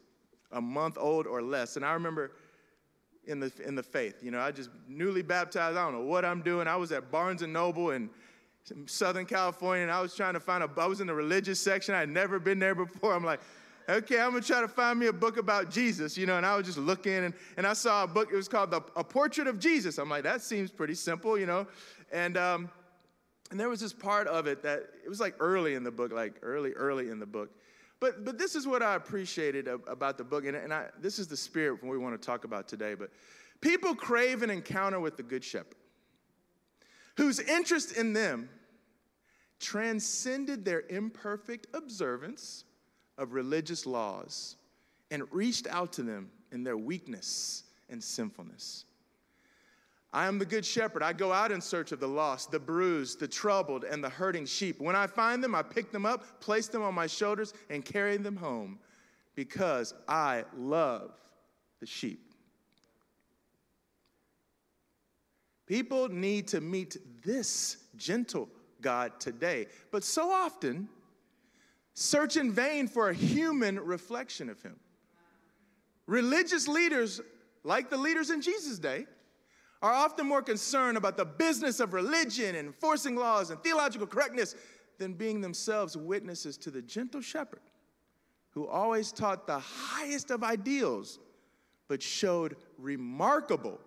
a 0.53 0.61
month 0.61 0.97
old 0.99 1.27
or 1.27 1.43
less. 1.43 1.77
And 1.77 1.85
I 1.85 1.93
remember 1.93 2.33
in 3.27 3.39
the, 3.41 3.53
in 3.67 3.75
the 3.75 3.83
faith, 3.83 4.23
you 4.23 4.31
know, 4.31 4.41
I 4.41 4.51
just 4.51 4.71
newly 4.89 5.23
baptized, 5.23 5.77
I 5.77 5.85
don't 5.85 5.93
know 5.93 6.07
what 6.07 6.25
I'm 6.25 6.41
doing. 6.41 6.67
I 6.67 6.77
was 6.77 6.91
at 6.93 7.11
Barnes 7.11 7.43
and 7.43 7.53
Noble 7.53 7.91
in 7.91 8.09
Southern 8.87 9.27
California, 9.27 9.83
and 9.83 9.93
I 9.93 10.01
was 10.01 10.15
trying 10.15 10.35
to 10.35 10.41
find 10.41 10.63
a, 10.63 10.71
I 10.79 10.87
was 10.87 11.01
in 11.01 11.07
the 11.07 11.15
religious 11.15 11.61
section. 11.61 11.95
I 11.95 12.01
had 12.01 12.09
never 12.09 12.39
been 12.39 12.59
there 12.59 12.75
before. 12.75 13.15
I'm 13.15 13.25
like, 13.25 13.41
okay, 13.91 14.21
I'm 14.21 14.31
gonna 14.31 14.43
try 14.43 14.61
to 14.61 14.69
find 14.69 14.99
me 14.99 15.07
a 15.07 15.13
book 15.13 15.37
about 15.37 15.71
Jesus, 15.71 16.17
you 16.17 16.27
know, 16.27 16.37
and 16.37 16.47
I 16.47 16.57
was 16.57 16.67
just 16.67 16.79
looking 16.79 17.13
and, 17.25 17.35
and 17.57 17.67
I 17.67 17.73
saw 17.73 18.05
a 18.05 18.07
book, 18.07 18.29
it 18.33 18.37
was 18.37 18.49
called 18.49 18.71
the, 18.71 18.83
A 18.97 19.05
Portrait 19.05 19.47
of 19.47 19.59
Jesus. 19.59 19.99
I'm 19.99 20.09
like, 20.09 20.23
that 20.25 20.43
seems 20.43 20.71
pretty 20.71 20.95
simple, 20.95 21.39
you 21.39 21.47
know. 21.47 21.67
And 22.13 22.37
um, 22.37 22.71
and 23.51 23.59
there 23.59 23.69
was 23.69 23.81
this 23.81 23.93
part 23.93 24.29
of 24.29 24.47
it 24.47 24.63
that 24.63 24.85
it 25.05 25.09
was 25.09 25.21
like 25.21 25.35
early 25.41 25.75
in 25.75 25.83
the 25.83 25.91
book, 25.91 26.13
like 26.13 26.35
early, 26.43 26.73
early 26.73 27.11
in 27.11 27.19
the 27.19 27.27
book. 27.27 27.51
But 27.99 28.25
but 28.25 28.39
this 28.39 28.55
is 28.55 28.67
what 28.67 28.83
I 28.83 28.95
appreciated 28.95 29.69
about 29.69 30.19
the 30.19 30.25
book, 30.25 30.45
and, 30.47 30.57
and 30.57 30.73
I, 30.73 30.87
this 31.01 31.19
is 31.19 31.27
the 31.27 31.37
spirit 31.37 31.83
we 31.85 31.99
want 31.99 32.21
to 32.21 32.25
talk 32.25 32.45
about 32.45 32.69
today. 32.69 32.95
But 32.95 33.11
people 33.61 33.95
crave 33.95 34.43
an 34.43 34.51
encounter 34.51 35.01
with 35.01 35.17
the 35.17 35.23
Good 35.23 35.45
Shepherd, 35.45 35.77
whose 37.17 37.41
interest 37.41 37.97
in 37.97 38.13
them 38.13 38.49
transcended 39.59 40.65
their 40.65 40.85
imperfect 40.89 41.67
observance 41.75 42.65
of 43.21 43.35
religious 43.35 43.87
laws 43.87 44.57
and 45.13 45.23
reached 45.31 45.69
out 45.69 45.93
to 45.93 46.03
them 46.03 46.31
in 46.51 46.65
their 46.65 46.77
weakness 46.77 47.65
and 47.89 48.03
sinfulness. 48.03 48.87
I 50.13 50.27
am 50.27 50.39
the 50.39 50.47
good 50.47 50.65
shepherd. 50.65 51.05
I 51.05 51.13
go 51.13 51.33
out 51.33 51.53
in 51.53 51.61
search 51.61 51.93
of 51.93 52.01
the 52.01 52.09
lost, 52.09 52.51
the 52.51 52.59
bruised, 52.59 53.21
the 53.21 53.29
troubled, 53.29 53.85
and 53.85 54.03
the 54.03 54.09
hurting 54.09 54.47
sheep. 54.47 54.81
When 54.81 54.97
I 54.97 55.07
find 55.07 55.45
them, 55.45 55.55
I 55.55 55.63
pick 55.63 55.93
them 55.93 56.05
up, 56.05 56.41
place 56.41 56.67
them 56.67 56.83
on 56.83 56.95
my 56.95 57.07
shoulders, 57.07 57.55
and 57.69 57.85
carry 57.85 58.17
them 58.17 58.37
home 58.37 58.81
because 59.37 59.95
I 60.09 60.45
love 60.57 61.13
the 61.79 61.87
sheep. 61.87 62.35
People 65.67 66.09
need 66.09 66.49
to 66.49 66.61
meet 66.61 66.97
this 67.23 67.77
gentle 67.97 68.49
God 68.81 69.21
today, 69.21 69.67
but 69.93 70.03
so 70.03 70.33
often, 70.33 70.89
search 71.95 72.37
in 72.37 72.53
vain 72.53 72.87
for 72.87 73.11
a 73.11 73.15
human 73.15 73.79
reflection 73.79 74.49
of 74.49 74.63
him. 74.63 74.77
Religious 76.07 76.67
leaders, 76.69 77.21
like 77.65 77.91
the 77.91 77.97
leaders 77.97 78.31
in 78.31 78.41
Jesus' 78.41 78.79
day, 78.79 79.07
are 79.83 79.93
often 79.93 80.27
more 80.27 80.43
concerned 80.43 80.97
about 80.97 81.17
the 81.17 81.25
business 81.25 81.81
of 81.81 81.95
religion 81.95 82.55
and 82.55 82.67
enforcing 82.67 83.17
laws 83.17 83.51
and 83.51 83.61
theological 83.63 84.07
correctness 84.07 84.55
than 84.99 85.15
being 85.15 85.41
themselves 85.41 85.97
witnesses 85.97 86.59
to 86.59 86.71
the 86.71 86.83
gentle 86.83 87.21
shepherd 87.21 87.63
who 88.51 88.67
always 88.67 89.13
taught 89.13 89.47
the 89.47 89.59
highest 89.59 90.31
of 90.31 90.43
ideals 90.43 91.19
but 91.89 92.03
showed 92.03 92.57
remarkable 92.79 93.81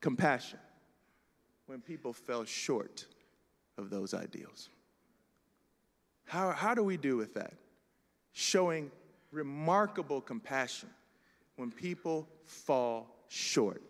compassion 0.00 0.58
when 1.66 1.80
people 1.80 2.12
fell 2.12 2.44
short 2.44 3.06
of 3.76 3.90
those 3.90 4.14
ideals. 4.14 4.70
How, 6.28 6.52
how 6.52 6.74
do 6.74 6.84
we 6.84 6.96
do 6.96 7.16
with 7.16 7.34
that? 7.34 7.54
Showing 8.32 8.90
remarkable 9.32 10.20
compassion 10.20 10.90
when 11.56 11.70
people 11.70 12.28
fall 12.44 13.08
short, 13.28 13.82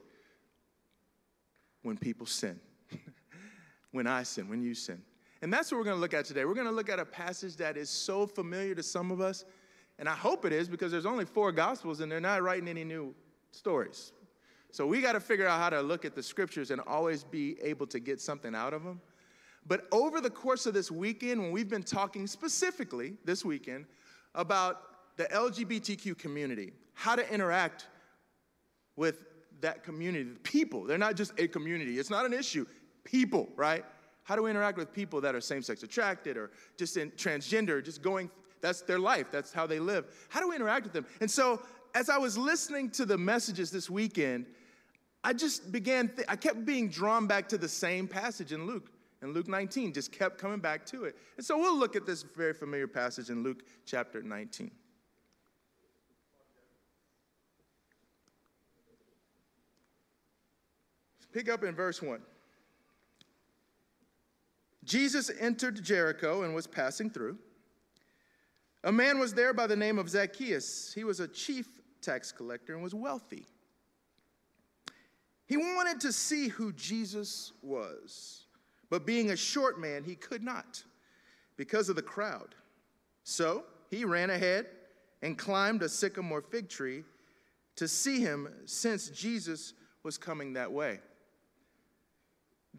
when 1.83 1.99
people 1.99 2.27
sin, 2.27 2.59
when 3.93 4.07
I 4.07 4.23
sin, 4.23 4.49
when 4.49 4.63
you 4.63 4.75
sin. 4.75 5.03
And 5.43 5.53
that's 5.53 5.71
what 5.71 5.79
we're 5.79 5.85
going 5.85 5.97
to 5.97 6.01
look 6.01 6.15
at 6.15 6.25
today. 6.25 6.45
We're 6.45 6.55
going 6.55 6.67
to 6.67 6.73
look 6.73 6.89
at 6.89 6.99
a 6.99 7.05
passage 7.05 7.57
that 7.57 7.77
is 7.77 7.91
so 7.91 8.27
familiar 8.27 8.75
to 8.77 8.83
some 8.83 9.11
of 9.11 9.21
us, 9.21 9.45
and 9.99 10.09
I 10.09 10.15
hope 10.15 10.45
it 10.45 10.53
is 10.53 10.69
because 10.69 10.93
there's 10.93 11.07
only 11.07 11.25
four 11.25 11.51
gospels 11.51 12.01
and 12.01 12.11
they're 12.11 12.21
not 12.21 12.43
writing 12.43 12.69
any 12.69 12.85
new 12.85 13.15
stories. 13.51 14.13
So 14.71 14.87
we 14.87 15.01
got 15.01 15.13
to 15.13 15.21
figure 15.21 15.47
out 15.47 15.59
how 15.61 15.71
to 15.71 15.81
look 15.81 16.05
at 16.05 16.15
the 16.15 16.23
scriptures 16.23 16.71
and 16.71 16.81
always 16.87 17.25
be 17.25 17.57
able 17.63 17.87
to 17.89 17.99
get 17.99 18.21
something 18.21 18.55
out 18.55 18.75
of 18.75 18.85
them. 18.85 19.01
But 19.67 19.87
over 19.93 20.21
the 20.21 20.31
course 20.31 20.67
of 20.67 20.75
this 20.75 20.91
weekend, 20.91 21.41
when 21.41 21.53
we've 21.53 21.69
been 21.69 21.83
talking 21.83 22.27
specifically 22.27 23.15
this 23.25 23.45
weekend 23.45 23.87
about 24.35 24.83
the 25.17 25.25
LGBTQ 25.25 26.17
community, 26.19 26.73
how 26.95 27.17
to 27.17 27.33
interact 27.33 27.87
with 28.97 29.25
that 29.61 29.83
community—the 29.83 30.41
people, 30.41 30.85
they're 30.85 30.99
not 30.99 31.17
just 31.17 31.33
a 31.39 31.49
community, 31.49 31.99
it's 31.99 32.11
not 32.11 32.25
an 32.25 32.33
issue, 32.33 32.65
people, 33.05 33.49
right? 33.57 33.85
How 34.23 34.37
do 34.37 34.43
we 34.43 34.51
interact 34.51 34.77
with 34.77 34.93
people 34.93 35.21
that 35.23 35.35
are 35.35 35.41
same 35.41 35.63
sex 35.63 35.83
attracted 35.83 36.37
or 36.37 36.51
just 36.77 36.97
in 36.97 37.11
transgender, 37.13 37.83
just 37.83 38.03
going, 38.03 38.31
that's 38.61 38.83
their 38.83 38.99
life, 38.99 39.29
that's 39.33 39.53
how 39.53 39.67
they 39.67 39.81
live? 39.81 40.05
How 40.29 40.41
do 40.41 40.49
we 40.49 40.57
interact 40.57 40.85
with 40.85 40.93
them? 40.93 41.07
And 41.21 41.31
so, 41.31 41.63
as 41.95 42.11
I 42.11 42.19
was 42.19 42.37
listening 42.37 42.91
to 42.91 43.07
the 43.07 43.17
messages 43.17 43.71
this 43.71 43.89
weekend, 43.89 44.47
I 45.25 45.33
just 45.33 45.73
began, 45.73 46.09
th- 46.09 46.27
I 46.29 46.37
kept 46.37 46.65
being 46.65 46.89
drawn 46.91 47.27
back 47.27 47.49
to 47.49 47.59
the 47.59 47.69
same 47.69 48.07
passage 48.07 48.53
in 48.53 48.67
Luke. 48.67 48.91
In 49.23 49.33
Luke 49.33 49.49
19, 49.49 49.93
just 49.93 50.13
kept 50.13 50.39
coming 50.39 50.61
back 50.61 50.87
to 50.87 51.05
it. 51.05 51.17
And 51.37 51.45
so 51.45 51.59
we'll 51.59 51.77
look 51.77 51.97
at 51.97 52.07
this 52.07 52.23
very 52.23 52.53
familiar 52.55 52.87
passage 52.87 53.31
in 53.31 53.43
Luke 53.43 53.65
chapter 53.85 54.23
19. 54.23 54.71
Pick 61.33 61.49
up 61.49 61.63
in 61.63 61.75
verse 61.75 62.01
1. 62.01 62.21
Jesus 64.85 65.31
entered 65.39 65.83
Jericho 65.85 66.43
and 66.43 66.55
was 66.55 66.67
passing 66.67 67.11
through. 67.11 67.39
A 68.85 68.93
man 68.93 69.19
was 69.19 69.35
there 69.35 69.53
by 69.53 69.67
the 69.67 69.77
name 69.77 69.99
of 69.99 70.09
Zacchaeus. 70.09 70.93
He 70.95 71.05
was 71.05 71.21
a 71.21 71.29
chief 71.29 71.67
tax 72.01 72.33
collector 72.33 72.75
and 72.75 72.83
was 72.83 72.95
wealthy. 72.95 73.47
He 75.47 75.57
wanted 75.57 76.01
to 76.01 76.13
see 76.13 76.49
who 76.49 76.73
Jesus 76.73 77.53
was, 77.63 78.47
but 78.91 79.07
being 79.07 79.31
a 79.31 79.37
short 79.37 79.81
man, 79.81 80.05
he 80.05 80.15
could 80.15 80.43
not 80.43 80.83
because 81.57 81.89
of 81.89 81.97
the 81.97 82.03
crowd. 82.03 82.55
So 83.25 83.65
he 83.91 84.05
ran 84.05 84.31
ahead 84.31 84.67
and 85.23 85.37
climbed 85.37 85.83
a 85.83 85.89
sycamore 85.89 86.41
fig 86.43 86.69
tree 86.69 87.05
to 87.77 87.87
see 87.87 88.21
him 88.21 88.49
since 88.65 89.09
Jesus 89.11 89.75
was 90.03 90.17
coming 90.17 90.55
that 90.55 90.73
way. 90.73 91.01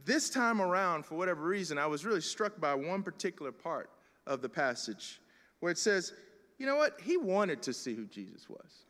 This 0.05 0.29
time 0.29 0.61
around, 0.61 1.05
for 1.05 1.15
whatever 1.15 1.43
reason, 1.43 1.77
I 1.77 1.85
was 1.87 2.05
really 2.05 2.21
struck 2.21 2.59
by 2.59 2.73
one 2.73 3.03
particular 3.03 3.51
part 3.51 3.89
of 4.25 4.41
the 4.41 4.49
passage 4.49 5.21
where 5.59 5.71
it 5.71 5.77
says, 5.77 6.13
you 6.57 6.65
know 6.65 6.75
what? 6.75 6.99
He 7.01 7.17
wanted 7.17 7.61
to 7.63 7.73
see 7.73 7.95
who 7.95 8.05
Jesus 8.05 8.49
was. 8.49 8.85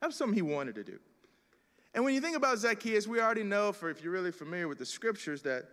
That 0.00 0.08
was 0.08 0.16
something 0.16 0.34
he 0.34 0.42
wanted 0.42 0.74
to 0.74 0.84
do. 0.84 0.98
And 1.94 2.04
when 2.04 2.12
you 2.12 2.20
think 2.20 2.36
about 2.36 2.58
Zacchaeus, 2.58 3.06
we 3.06 3.20
already 3.20 3.44
know, 3.44 3.72
for 3.72 3.88
if 3.88 4.02
you're 4.02 4.12
really 4.12 4.32
familiar 4.32 4.66
with 4.66 4.78
the 4.78 4.86
scriptures, 4.86 5.42
that 5.42 5.66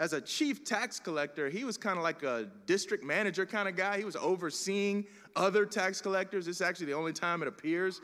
as 0.00 0.12
a 0.12 0.20
chief 0.20 0.64
tax 0.64 0.98
collector, 0.98 1.48
he 1.48 1.62
was 1.62 1.76
kind 1.76 1.96
of 1.96 2.02
like 2.02 2.24
a 2.24 2.50
district 2.66 3.04
manager 3.04 3.46
kind 3.46 3.68
of 3.68 3.76
guy. 3.76 3.96
He 3.98 4.04
was 4.04 4.16
overseeing 4.16 5.06
other 5.36 5.64
tax 5.64 6.00
collectors. 6.00 6.46
This 6.46 6.56
is 6.56 6.62
actually 6.62 6.86
the 6.86 6.94
only 6.94 7.12
time 7.12 7.42
it 7.42 7.48
appears 7.48 8.00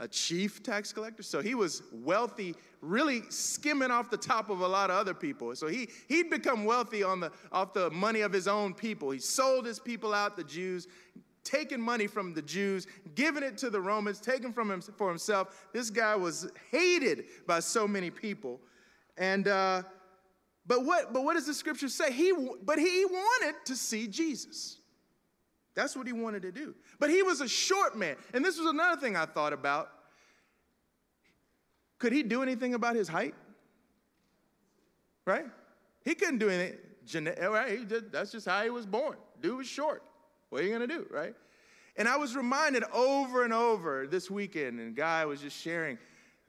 a 0.00 0.06
chief 0.06 0.62
tax 0.62 0.92
collector. 0.92 1.22
So 1.22 1.40
he 1.40 1.54
was 1.54 1.82
wealthy, 1.92 2.54
really 2.80 3.22
skimming 3.30 3.90
off 3.90 4.10
the 4.10 4.16
top 4.16 4.48
of 4.48 4.60
a 4.60 4.68
lot 4.68 4.90
of 4.90 4.96
other 4.96 5.14
people. 5.14 5.54
So 5.56 5.66
he, 5.66 5.88
he'd 6.08 6.30
become 6.30 6.64
wealthy 6.64 7.02
on 7.02 7.20
the, 7.20 7.32
off 7.50 7.74
the 7.74 7.90
money 7.90 8.20
of 8.20 8.32
his 8.32 8.46
own 8.46 8.74
people. 8.74 9.10
He 9.10 9.18
sold 9.18 9.66
his 9.66 9.80
people 9.80 10.14
out, 10.14 10.36
the 10.36 10.44
Jews, 10.44 10.86
taking 11.48 11.80
money 11.80 12.06
from 12.06 12.34
the 12.34 12.42
Jews, 12.42 12.86
giving 13.14 13.42
it 13.42 13.56
to 13.58 13.70
the 13.70 13.80
Romans, 13.80 14.20
taking 14.20 14.52
from 14.52 14.70
him 14.70 14.80
for 14.80 15.08
himself. 15.08 15.68
This 15.72 15.88
guy 15.90 16.14
was 16.14 16.50
hated 16.70 17.24
by 17.46 17.60
so 17.60 17.88
many 17.88 18.10
people. 18.10 18.60
And, 19.16 19.48
uh, 19.48 19.82
but 20.66 20.84
what, 20.84 21.12
but 21.12 21.24
what 21.24 21.34
does 21.34 21.46
the 21.46 21.54
scripture 21.54 21.88
say? 21.88 22.12
He, 22.12 22.32
but 22.62 22.78
he 22.78 23.04
wanted 23.04 23.54
to 23.64 23.76
see 23.76 24.06
Jesus. 24.06 24.78
That's 25.74 25.96
what 25.96 26.06
he 26.06 26.12
wanted 26.12 26.42
to 26.42 26.52
do. 26.52 26.74
But 26.98 27.10
he 27.10 27.22
was 27.22 27.40
a 27.40 27.48
short 27.48 27.96
man. 27.96 28.16
And 28.34 28.44
this 28.44 28.58
was 28.58 28.66
another 28.66 29.00
thing 29.00 29.16
I 29.16 29.24
thought 29.24 29.52
about. 29.52 29.90
Could 31.98 32.12
he 32.12 32.22
do 32.22 32.42
anything 32.42 32.74
about 32.74 32.94
his 32.94 33.08
height? 33.08 33.34
Right? 35.24 35.46
He 36.04 36.14
couldn't 36.14 36.38
do 36.38 36.48
anything. 36.48 36.78
Right? 37.40 37.88
That's 38.12 38.32
just 38.32 38.46
how 38.46 38.62
he 38.62 38.70
was 38.70 38.86
born. 38.86 39.16
Dude 39.40 39.56
was 39.56 39.66
short. 39.66 40.02
What 40.50 40.62
are 40.62 40.64
you 40.64 40.70
going 40.70 40.88
to 40.88 40.94
do, 40.94 41.06
right? 41.10 41.34
And 41.96 42.08
I 42.08 42.16
was 42.16 42.36
reminded 42.36 42.84
over 42.92 43.44
and 43.44 43.52
over 43.52 44.06
this 44.06 44.30
weekend, 44.30 44.80
and 44.80 44.94
Guy 44.94 45.24
was 45.24 45.40
just 45.40 45.60
sharing, 45.60 45.98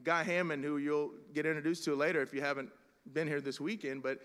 Guy 0.04 0.24
Hammond, 0.24 0.64
who 0.64 0.78
you'll 0.78 1.12
get 1.34 1.46
introduced 1.46 1.84
to 1.86 1.96
later 1.96 2.22
if 2.22 2.34
you 2.34 2.42
haven't 2.42 2.70
been 3.14 3.28
here 3.28 3.42
this 3.42 3.60
weekend, 3.60 4.04
but 4.04 4.20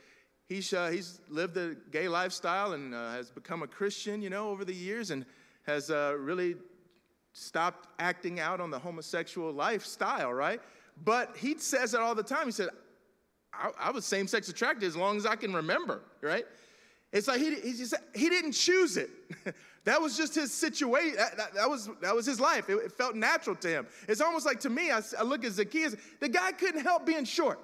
he's, 0.47 0.73
uh, 0.73 0.91
he's 0.91 1.21
lived 1.29 1.57
a 1.57 1.75
gay 1.91 2.09
lifestyle 2.09 2.75
and 2.75 2.95
uh, 2.95 3.13
has 3.13 3.31
become 3.31 3.63
a 3.63 3.67
Christian, 3.67 4.23
you 4.23 4.31
know, 4.31 4.51
over 4.51 4.65
the 4.65 4.75
years 4.75 5.11
and 5.11 5.25
has 5.67 5.91
uh, 5.91 6.15
really 6.19 6.57
stopped 7.33 7.89
acting 7.99 8.39
out 8.39 8.61
on 8.61 8.71
the 8.71 8.79
homosexual 8.79 9.53
lifestyle, 9.53 10.33
right? 10.33 10.61
But 11.03 11.37
he 11.37 11.59
says 11.59 11.95
it 11.95 12.01
all 12.01 12.15
the 12.15 12.23
time. 12.23 12.47
He 12.47 12.53
said, 12.53 12.69
I, 13.53 13.71
I 13.79 13.91
was 13.91 14.05
same 14.05 14.29
sex 14.29 14.49
attracted 14.49 14.87
as 14.87 14.95
long 14.97 15.17
as 15.17 15.27
I 15.27 15.37
can 15.37 15.53
remember, 15.53 16.03
right? 16.21 16.45
It's 17.15 17.29
like 17.29 17.41
he, 17.41 17.55
he, 17.55 17.73
just, 17.75 17.95
he 18.13 18.29
didn't 18.29 18.53
choose 18.53 18.97
it. 18.97 19.09
that 19.85 20.03
was 20.03 20.17
just 20.17 20.35
his 20.35 20.53
situation. 20.53 21.15
That, 21.17 21.37
that, 21.37 21.55
that, 21.55 21.71
was, 21.71 21.89
that 22.03 22.13
was 22.15 22.27
his 22.27 22.41
life. 22.41 22.69
It, 22.69 22.75
it, 22.75 22.93
felt 22.93 23.15
natural 23.15 23.55
to 23.55 23.69
him. 23.69 23.87
It's 24.09 24.21
almost 24.21 24.45
like 24.45 24.59
to 24.61 24.69
me, 24.69 24.91
I, 24.91 25.01
I 25.17 25.23
look 25.23 25.45
at 25.45 25.53
Zacchaeus, 25.53 25.95
the 26.19 26.29
guy 26.29 26.51
couldn't 26.51 26.83
help 26.83 27.07
being 27.07 27.25
short. 27.25 27.61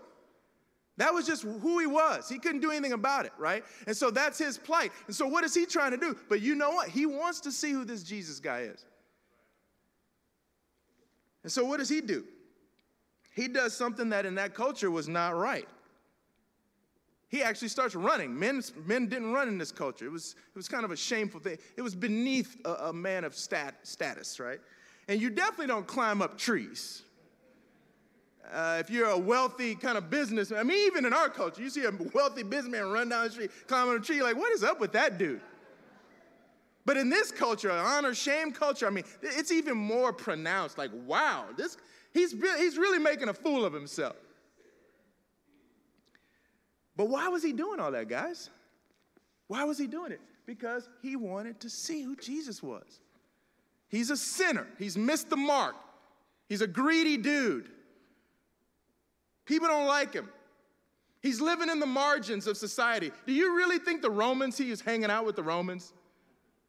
That 0.99 1.13
was 1.13 1.27
just 1.27 1.43
who 1.43 1.81
he 1.81 1.87
was. 1.87 2.29
He 2.29 2.39
couldn't 2.39 2.61
do 2.61 2.71
anything 2.71 2.93
about 2.93 3.27
it, 3.27 3.33
right? 3.39 3.65
And 3.89 3.97
so 3.97 4.13
that's 4.13 4.39
his 4.39 4.57
plight. 4.57 4.93
And 5.09 5.17
so 5.17 5.27
what 5.27 5.43
is 5.43 5.53
he 5.53 5.67
trying 5.67 5.91
to 5.91 5.97
do? 5.97 6.17
But 6.29 6.43
you 6.43 6.55
know 6.55 6.71
what? 6.71 6.89
He 6.89 7.05
wants 7.05 7.41
to 7.41 7.51
see 7.51 7.73
who 7.73 7.85
this 7.85 8.05
Jesus 8.05 8.39
guy 8.39 8.61
is. 8.61 8.85
And 11.43 11.51
so 11.51 11.65
what 11.65 11.79
does 11.79 11.89
he 11.89 12.01
do? 12.01 12.25
He 13.35 13.49
does 13.49 13.77
something 13.77 14.11
that 14.11 14.27
in 14.27 14.37
that 14.37 14.55
culture 14.55 14.93
was 14.93 15.09
not 15.09 15.35
right. 15.35 15.67
He 17.31 17.43
actually 17.45 17.69
starts 17.69 17.95
running. 17.95 18.37
Men, 18.37 18.61
men 18.87 19.07
didn't 19.07 19.33
run 19.33 19.47
in 19.47 19.57
this 19.57 19.71
culture. 19.71 20.05
It 20.05 20.11
was, 20.11 20.35
it 20.49 20.57
was 20.57 20.69
kind 20.69 20.85
of 20.85 20.91
a 20.91 20.97
shameful 20.97 21.41
thing. 21.41 21.59
It 21.77 21.83
was 21.83 21.95
beneath 21.95 22.57
a, 22.65 22.89
a 22.89 22.93
man 22.93 23.23
of 23.23 23.37
stat, 23.37 23.77
status, 23.85 24.41
right? 24.41 24.59
And 25.09 25.21
you 25.21 25.31
definitely 25.31 25.69
don't 25.69 25.87
climb 25.87 26.23
up 26.23 26.37
trees. 26.37 27.03
Uh, 28.53 28.79
if 28.81 28.91
you're 28.91 29.11
a 29.11 29.19
wealthy 29.19 29.77
kind 29.77 29.97
of 29.97 30.11
businessman, 30.11 30.59
I 30.59 30.65
mean, 30.65 30.85
even 30.89 31.07
in 31.07 31.13
our 31.13 31.29
culture, 31.29 31.63
you 31.63 31.71
see 31.71 31.85
a 31.85 31.93
wealthy 32.13 32.43
businessman 32.43 32.91
run 32.91 33.09
down 33.09 33.25
the 33.27 33.31
street, 33.31 33.53
climbing 33.69 33.95
a 33.95 34.01
tree, 34.01 34.23
like, 34.25 34.37
what 34.37 34.53
is 34.53 34.65
up 34.65 34.81
with 34.81 34.91
that 34.93 35.17
dude? 35.17 35.41
But 36.85 36.97
in 36.97 37.11
this 37.11 37.31
culture, 37.31 37.71
honor 37.71 38.13
shame 38.13 38.51
culture, 38.51 38.89
I 38.89 38.91
mean, 38.91 39.05
it's 39.23 39.53
even 39.53 39.77
more 39.77 40.13
pronounced. 40.13 40.79
Like, 40.79 40.91
wow, 41.07 41.45
this 41.57 41.77
he's 42.13 42.33
he's 42.33 42.77
really 42.77 42.99
making 42.99 43.29
a 43.29 43.35
fool 43.35 43.65
of 43.65 43.73
himself. 43.73 44.17
But 47.01 47.09
why 47.09 47.29
was 47.29 47.43
he 47.43 47.55
doing 47.55 47.81
all 47.81 47.93
that, 47.93 48.11
guys? 48.11 48.51
Why 49.47 49.65
was 49.65 49.79
he 49.79 49.87
doing 49.87 50.13
it? 50.13 50.21
Because 50.45 50.87
he 51.01 51.17
wanted 51.17 51.59
to 51.61 51.71
see 51.71 52.03
who 52.03 52.15
Jesus 52.15 52.63
was. 52.63 53.01
He's 53.89 54.11
a 54.11 54.19
sinner. 54.19 54.67
He's 54.79 54.99
missed 54.99 55.31
the 55.31 55.37
mark. 55.39 55.77
He's 56.47 56.61
a 56.61 56.67
greedy 56.67 57.17
dude. 57.17 57.71
People 59.47 59.69
don't 59.69 59.87
like 59.87 60.13
him. 60.13 60.29
He's 61.23 61.41
living 61.41 61.71
in 61.71 61.81
the 61.81 61.87
margins 61.87 62.47
of 62.47 62.59
society. 62.59 63.13
Do 63.27 63.33
you 63.33 63.57
really 63.57 63.79
think 63.79 64.03
the 64.03 64.11
Romans, 64.11 64.59
he 64.59 64.71
is 64.71 64.83
hanging 64.83 65.11
out 65.11 65.25
with 65.25 65.37
the 65.37 65.43
Romans? 65.43 65.95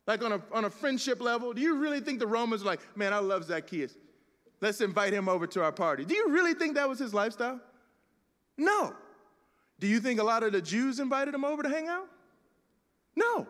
Like 0.07 0.23
on 0.23 0.31
a, 0.31 0.41
on 0.53 0.63
a 0.63 0.69
friendship 0.69 1.19
level? 1.19 1.51
Do 1.51 1.59
you 1.59 1.75
really 1.75 2.00
think 2.00 2.19
the 2.19 2.27
Romans 2.27 2.63
like, 2.63 2.79
man, 2.95 3.11
I 3.11 3.19
love 3.19 3.43
Zacchaeus. 3.43 3.97
Let's 4.61 4.79
invite 4.79 5.11
him 5.11 5.27
over 5.27 5.45
to 5.47 5.61
our 5.61 5.73
party. 5.73 6.05
Do 6.05 6.15
you 6.15 6.29
really 6.29 6.53
think 6.53 6.75
that 6.75 6.88
was 6.88 7.00
his 7.00 7.13
lifestyle? 7.13 7.59
No. 8.57 8.93
Do 9.81 9.88
you 9.88 10.00
think 10.00 10.19
a 10.19 10.23
lot 10.23 10.43
of 10.43 10.53
the 10.53 10.61
Jews 10.61 11.00
invited 11.00 11.33
him 11.33 11.43
over 11.43 11.63
to 11.63 11.69
hang 11.69 11.88
out? 11.88 12.07
No. 13.15 13.47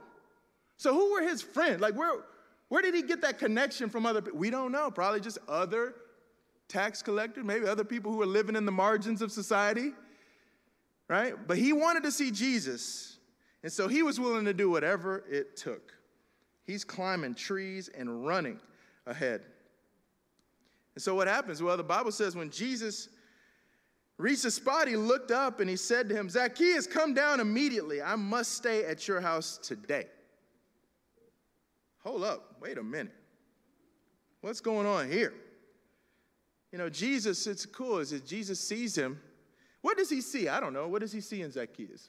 So 0.77 0.93
who 0.93 1.11
were 1.11 1.21
his 1.21 1.41
friends? 1.41 1.81
Like 1.81 1.93
where, 1.93 2.21
where 2.69 2.81
did 2.81 2.95
he 2.95 3.03
get 3.03 3.21
that 3.21 3.37
connection 3.37 3.89
from 3.89 4.05
other 4.05 4.21
people? 4.21 4.39
We 4.39 4.49
don't 4.49 4.71
know. 4.71 4.89
Probably 4.89 5.19
just 5.19 5.37
other 5.49 5.93
tax 6.69 7.01
collectors, 7.01 7.43
maybe 7.43 7.67
other 7.67 7.83
people 7.83 8.13
who 8.13 8.21
are 8.21 8.25
living 8.25 8.55
in 8.55 8.65
the 8.65 8.71
margins 8.71 9.21
of 9.21 9.29
society, 9.29 9.91
right? 11.09 11.33
But 11.47 11.57
he 11.57 11.73
wanted 11.73 12.03
to 12.03 12.11
see 12.11 12.31
Jesus, 12.31 13.17
and 13.61 13.71
so 13.71 13.89
he 13.89 14.01
was 14.01 14.17
willing 14.17 14.45
to 14.45 14.53
do 14.53 14.69
whatever 14.69 15.25
it 15.29 15.57
took. 15.57 15.93
He's 16.63 16.85
climbing 16.85 17.35
trees 17.35 17.89
and 17.89 18.25
running 18.25 18.57
ahead. 19.05 19.41
And 20.95 21.03
so 21.03 21.13
what 21.13 21.27
happens? 21.27 21.61
Well, 21.61 21.75
the 21.75 21.83
Bible 21.83 22.13
says 22.13 22.37
when 22.37 22.49
Jesus 22.49 23.09
reached 24.21 24.43
the 24.43 24.51
spot, 24.51 24.87
he 24.87 24.95
looked 24.95 25.31
up 25.31 25.59
and 25.59 25.69
he 25.69 25.75
said 25.75 26.07
to 26.09 26.15
him, 26.15 26.29
Zacchaeus, 26.29 26.87
come 26.87 27.13
down 27.13 27.39
immediately. 27.39 28.01
I 28.01 28.15
must 28.15 28.53
stay 28.53 28.85
at 28.85 29.07
your 29.07 29.21
house 29.21 29.57
today. 29.57 30.07
Hold 32.03 32.23
up, 32.23 32.55
wait 32.61 32.77
a 32.77 32.83
minute. 32.83 33.13
What's 34.41 34.61
going 34.61 34.87
on 34.87 35.09
here? 35.09 35.33
You 36.71 36.77
know, 36.77 36.89
Jesus, 36.89 37.45
it's 37.47 37.65
cool 37.65 37.99
is 37.99 38.11
that 38.11 38.25
Jesus 38.25 38.59
sees 38.59 38.95
him. 38.95 39.19
What 39.81 39.97
does 39.97 40.09
he 40.09 40.21
see? 40.21 40.47
I 40.47 40.59
don't 40.59 40.73
know. 40.73 40.87
What 40.87 41.01
does 41.01 41.11
he 41.11 41.21
see 41.21 41.41
in 41.41 41.51
Zacchaeus? 41.51 42.07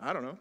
I 0.00 0.12
don't 0.12 0.24
know. 0.24 0.38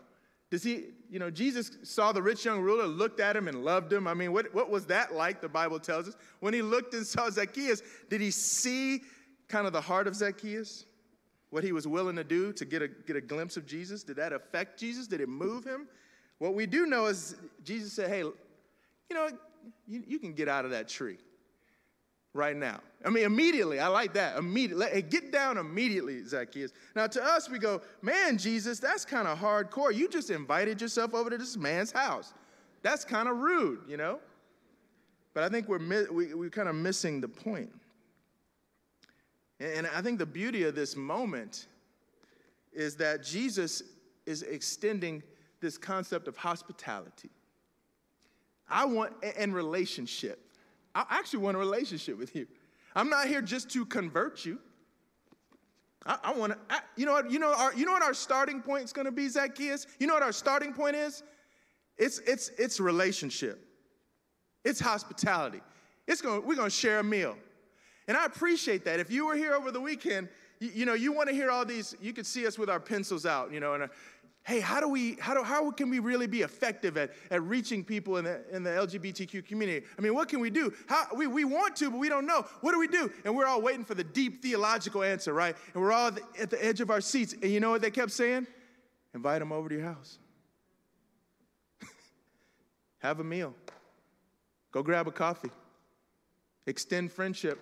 Does 0.49 0.63
he, 0.63 0.85
you 1.09 1.19
know, 1.19 1.29
Jesus 1.29 1.71
saw 1.83 2.13
the 2.13 2.21
rich 2.21 2.45
young 2.45 2.61
ruler, 2.61 2.87
looked 2.87 3.19
at 3.19 3.35
him 3.35 3.49
and 3.49 3.65
loved 3.65 3.91
him. 3.91 4.07
I 4.07 4.13
mean, 4.13 4.31
what, 4.31 4.53
what 4.53 4.69
was 4.69 4.85
that 4.85 5.13
like, 5.13 5.41
the 5.41 5.49
Bible 5.49 5.77
tells 5.77 6.07
us? 6.07 6.15
When 6.39 6.53
he 6.53 6.61
looked 6.61 6.93
and 6.93 7.05
saw 7.05 7.29
Zacchaeus, 7.29 7.81
did 8.09 8.21
he 8.21 8.31
see 8.31 9.01
kind 9.47 9.67
of 9.67 9.73
the 9.73 9.81
heart 9.81 10.07
of 10.07 10.15
Zacchaeus? 10.15 10.85
What 11.49 11.63
he 11.63 11.71
was 11.71 11.87
willing 11.87 12.17
to 12.17 12.23
do 12.23 12.51
to 12.53 12.65
get 12.65 12.81
a, 12.81 12.87
get 12.87 13.15
a 13.15 13.21
glimpse 13.21 13.55
of 13.55 13.65
Jesus? 13.65 14.03
Did 14.03 14.17
that 14.17 14.33
affect 14.33 14.79
Jesus? 14.79 15.07
Did 15.07 15.21
it 15.21 15.29
move 15.29 15.63
him? 15.63 15.87
What 16.39 16.53
we 16.53 16.65
do 16.65 16.85
know 16.85 17.05
is 17.05 17.35
Jesus 17.63 17.93
said, 17.93 18.09
hey, 18.09 18.19
you 18.19 18.35
know, 19.11 19.29
you, 19.87 20.03
you 20.05 20.19
can 20.19 20.33
get 20.33 20.49
out 20.49 20.65
of 20.65 20.71
that 20.71 20.87
tree 20.87 21.17
right 22.33 22.55
now. 22.55 22.79
I 23.05 23.09
mean, 23.09 23.23
immediately. 23.23 23.79
I 23.79 23.87
like 23.87 24.13
that. 24.13 24.37
Immediately. 24.37 25.01
Get 25.03 25.31
down 25.31 25.57
immediately, 25.57 26.23
Zacchaeus. 26.23 26.73
Now, 26.95 27.07
to 27.07 27.23
us, 27.23 27.49
we 27.49 27.59
go, 27.59 27.81
man, 28.01 28.37
Jesus, 28.37 28.79
that's 28.79 29.05
kind 29.05 29.27
of 29.27 29.39
hardcore. 29.39 29.93
You 29.93 30.09
just 30.09 30.29
invited 30.29 30.81
yourself 30.81 31.13
over 31.13 31.29
to 31.29 31.37
this 31.37 31.57
man's 31.57 31.91
house. 31.91 32.33
That's 32.83 33.03
kind 33.03 33.27
of 33.27 33.37
rude, 33.37 33.79
you 33.87 33.97
know? 33.97 34.19
But 35.33 35.43
I 35.43 35.49
think 35.49 35.67
we're, 35.67 36.11
we, 36.11 36.33
we're 36.33 36.49
kind 36.49 36.69
of 36.69 36.75
missing 36.75 37.21
the 37.21 37.27
point. 37.27 37.71
And 39.59 39.87
I 39.87 40.01
think 40.01 40.19
the 40.19 40.25
beauty 40.25 40.63
of 40.63 40.75
this 40.75 40.95
moment 40.95 41.67
is 42.73 42.95
that 42.97 43.23
Jesus 43.23 43.81
is 44.25 44.43
extending 44.43 45.23
this 45.61 45.77
concept 45.77 46.27
of 46.27 46.37
hospitality. 46.37 47.29
I 48.69 48.85
want, 48.85 49.13
and 49.37 49.55
relationship. 49.55 50.39
I 50.93 51.05
actually 51.09 51.39
want 51.39 51.55
a 51.55 51.59
relationship 51.59 52.17
with 52.17 52.35
you. 52.35 52.47
I'm 52.95 53.09
not 53.09 53.27
here 53.27 53.41
just 53.41 53.69
to 53.71 53.85
convert 53.85 54.45
you. 54.45 54.59
I, 56.05 56.17
I 56.25 56.33
want 56.33 56.53
to, 56.53 56.83
you 56.95 57.05
know 57.05 57.13
what, 57.13 57.31
you 57.31 57.39
know, 57.39 57.53
our, 57.53 57.73
you 57.73 57.85
know 57.85 57.93
what 57.93 58.03
our 58.03 58.13
starting 58.13 58.61
point 58.61 58.85
is 58.85 58.93
going 58.93 59.05
to 59.05 59.11
be, 59.11 59.27
Zacchaeus? 59.27 59.87
You 59.99 60.07
know 60.07 60.13
what 60.13 60.23
our 60.23 60.31
starting 60.31 60.73
point 60.73 60.95
is? 60.95 61.23
It's, 61.97 62.19
it's, 62.19 62.49
it's 62.57 62.79
relationship. 62.79 63.65
It's 64.63 64.79
hospitality. 64.79 65.61
It's 66.07 66.21
going, 66.21 66.45
we're 66.45 66.55
going 66.55 66.69
to 66.69 66.75
share 66.75 66.99
a 66.99 67.03
meal. 67.03 67.35
And 68.07 68.15
I 68.15 68.25
appreciate 68.25 68.85
that. 68.85 68.99
If 68.99 69.11
you 69.11 69.27
were 69.27 69.35
here 69.35 69.53
over 69.53 69.71
the 69.71 69.81
weekend, 69.81 70.29
you, 70.59 70.71
you 70.73 70.85
know, 70.85 70.93
you 70.93 71.11
want 71.11 71.29
to 71.29 71.35
hear 71.35 71.51
all 71.51 71.65
these, 71.65 71.95
you 72.01 72.13
could 72.13 72.25
see 72.25 72.47
us 72.47 72.57
with 72.57 72.69
our 72.69 72.79
pencils 72.79 73.25
out, 73.25 73.51
you 73.51 73.59
know, 73.59 73.73
and 73.73 73.83
uh, 73.83 73.87
hey, 74.47 74.61
how 74.61 74.79
do 74.79 74.87
we, 74.87 75.17
how, 75.19 75.33
do, 75.33 75.43
how 75.43 75.69
can 75.71 75.89
we 75.89 75.99
really 75.99 76.25
be 76.25 76.41
effective 76.41 76.95
at, 76.95 77.11
at 77.31 77.43
reaching 77.43 77.83
people 77.83 78.15
in 78.15 78.23
the, 78.23 78.41
in 78.49 78.63
the 78.63 78.69
LGBTQ 78.69 79.45
community? 79.45 79.85
I 79.99 80.01
mean, 80.01 80.15
what 80.15 80.29
can 80.29 80.39
we 80.39 80.49
do? 80.49 80.73
How, 80.87 81.07
we, 81.13 81.27
we 81.27 81.43
want 81.43 81.75
to, 81.77 81.91
but 81.91 81.99
we 81.99 82.07
don't 82.07 82.25
know. 82.25 82.45
What 82.61 82.71
do 82.71 82.79
we 82.79 82.87
do? 82.87 83.11
And 83.25 83.35
we're 83.35 83.45
all 83.45 83.61
waiting 83.61 83.83
for 83.83 83.93
the 83.93 84.05
deep 84.05 84.41
theological 84.41 85.03
answer, 85.03 85.33
right? 85.33 85.53
And 85.73 85.83
we're 85.83 85.91
all 85.91 86.11
at 86.39 86.49
the 86.49 86.65
edge 86.65 86.79
of 86.79 86.89
our 86.89 87.01
seats. 87.01 87.33
And 87.33 87.51
you 87.51 87.59
know 87.59 87.71
what 87.71 87.81
they 87.81 87.91
kept 87.91 88.11
saying? 88.11 88.47
Invite 89.13 89.39
them 89.39 89.51
over 89.51 89.67
to 89.67 89.75
your 89.75 89.83
house. 89.83 90.17
Have 92.99 93.19
a 93.19 93.25
meal. 93.25 93.53
Go 94.71 94.81
grab 94.81 95.07
a 95.07 95.11
coffee. 95.11 95.51
Extend 96.67 97.11
friendship. 97.11 97.59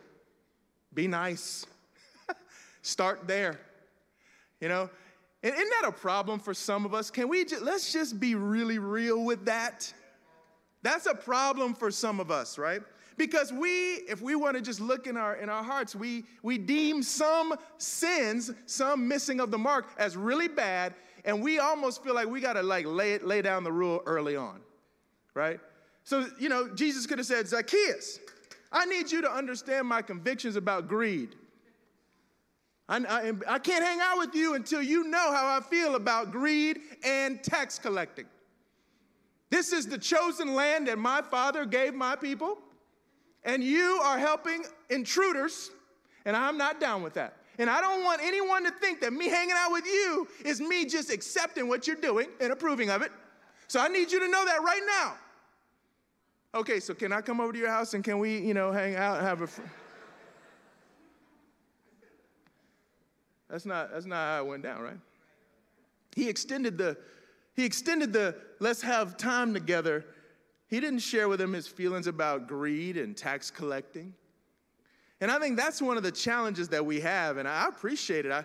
Be 0.95 1.07
nice. 1.07 1.65
Start 2.81 3.27
there. 3.27 3.59
You 4.61 4.69
know, 4.69 4.89
and 5.43 5.53
isn't 5.53 5.69
that 5.81 5.87
a 5.87 5.91
problem 5.91 6.39
for 6.39 6.53
some 6.53 6.85
of 6.85 6.93
us? 6.95 7.11
Can 7.11 7.27
we 7.27 7.45
just, 7.45 7.61
let's 7.61 7.93
just 7.93 8.19
be 8.19 8.33
really 8.33 8.79
real 8.79 9.23
with 9.23 9.45
that? 9.45 9.93
That's 10.81 11.05
a 11.05 11.13
problem 11.13 11.75
for 11.75 11.91
some 11.91 12.19
of 12.19 12.31
us, 12.31 12.57
right? 12.57 12.81
Because 13.17 13.53
we, 13.53 13.69
if 14.09 14.21
we 14.21 14.35
want 14.35 14.55
to 14.55 14.61
just 14.61 14.79
look 14.79 15.07
in 15.07 15.17
our 15.17 15.35
in 15.35 15.49
our 15.49 15.63
hearts, 15.63 15.95
we 15.95 16.25
we 16.41 16.57
deem 16.57 17.03
some 17.03 17.53
sins, 17.77 18.51
some 18.65 19.07
missing 19.07 19.39
of 19.39 19.51
the 19.51 19.57
mark 19.57 19.87
as 19.97 20.17
really 20.17 20.47
bad, 20.47 20.93
and 21.23 21.41
we 21.41 21.59
almost 21.59 22.03
feel 22.03 22.13
like 22.13 22.27
we 22.27 22.41
gotta 22.41 22.63
like 22.63 22.85
lay 22.85 23.13
it, 23.13 23.25
lay 23.25 23.41
down 23.41 23.63
the 23.63 23.71
rule 23.71 24.01
early 24.05 24.35
on. 24.35 24.59
Right? 25.33 25.59
So, 26.03 26.27
you 26.39 26.49
know, 26.49 26.69
Jesus 26.69 27.07
could 27.07 27.17
have 27.17 27.25
said, 27.25 27.47
Zacchaeus, 27.47 28.19
I 28.75 28.83
need 28.85 29.09
you 29.09 29.21
to 29.21 29.31
understand 29.31 29.87
my 29.87 30.01
convictions 30.01 30.57
about 30.57 30.89
greed. 30.89 31.35
I, 32.89 32.97
I, 32.97 33.53
I, 33.55 33.59
can't 33.59 33.83
hang 33.83 33.99
out 34.01 34.17
with 34.17 34.35
you 34.35 34.53
until 34.53 34.81
you 34.81 35.05
know 35.05 35.33
how 35.33 35.57
I 35.57 35.61
feel 35.61 35.95
about 35.95 36.31
greed 36.31 36.79
and 37.03 37.41
tax 37.41 37.79
collecting. 37.79 38.25
This 39.49 39.71
is 39.71 39.87
the 39.87 39.97
chosen 39.97 40.53
land 40.53 40.89
that 40.89 40.99
my 40.99 41.21
father 41.21 41.65
gave 41.65 41.93
my 41.93 42.17
people, 42.17 42.57
and 43.45 43.63
you 43.63 44.01
are 44.03 44.19
helping 44.19 44.65
intruders, 44.89 45.71
and 46.25 46.35
I'm 46.35 46.57
not 46.57 46.81
down 46.81 47.01
with 47.01 47.13
that. 47.13 47.37
And 47.57 47.69
I 47.69 47.79
don't 47.79 48.03
want 48.03 48.21
anyone 48.21 48.65
to 48.65 48.71
think 48.71 48.99
that 49.01 49.13
me 49.13 49.29
hanging 49.29 49.55
out 49.55 49.71
with 49.71 49.85
you 49.85 50.27
is 50.43 50.59
me 50.59 50.85
just 50.85 51.09
accepting 51.09 51.69
what 51.69 51.87
you're 51.87 51.95
doing 51.95 52.27
and 52.41 52.51
approving 52.51 52.89
of 52.89 53.01
it. 53.01 53.11
So 53.67 53.79
I 53.79 53.87
need 53.87 54.11
you 54.11 54.19
to 54.19 54.27
know 54.27 54.45
that 54.45 54.61
right 54.61 54.81
now. 54.85 55.15
Okay, 56.55 56.79
so 56.79 56.93
can 56.93 57.11
I 57.11 57.19
come 57.19 57.41
over 57.41 57.51
to 57.51 57.59
your 57.59 57.69
house 57.69 57.93
and 57.93 58.01
can 58.01 58.17
we, 58.17 58.37
you 58.37 58.53
know, 58.53 58.71
hang 58.71 58.95
out 58.95 59.17
and 59.17 59.27
have 59.27 59.41
a. 59.41 59.47
Fr- 59.47 59.61
That's 63.49 63.65
not, 63.65 63.91
that's 63.91 64.05
not 64.05 64.15
how 64.15 64.43
it 64.43 64.47
went 64.47 64.63
down, 64.63 64.81
right? 64.81 64.97
He 66.15 66.27
extended 66.27 66.77
the, 66.77 66.97
he 67.53 67.63
extended 67.63 68.11
the 68.11 68.35
let's 68.59 68.81
have 68.81 69.17
time 69.17 69.53
together. 69.53 70.05
He 70.67 70.79
didn't 70.79 70.99
share 70.99 71.29
with 71.29 71.39
him 71.39 71.53
his 71.53 71.67
feelings 71.67 72.07
about 72.07 72.47
greed 72.47 72.97
and 72.97 73.15
tax 73.15 73.51
collecting. 73.51 74.13
And 75.21 75.29
I 75.29 75.39
think 75.39 75.57
that's 75.57 75.81
one 75.81 75.95
of 75.95 76.03
the 76.03 76.11
challenges 76.11 76.67
that 76.69 76.85
we 76.85 76.99
have, 77.01 77.37
and 77.37 77.47
I 77.47 77.67
appreciate 77.67 78.25
it. 78.25 78.31
I, 78.31 78.43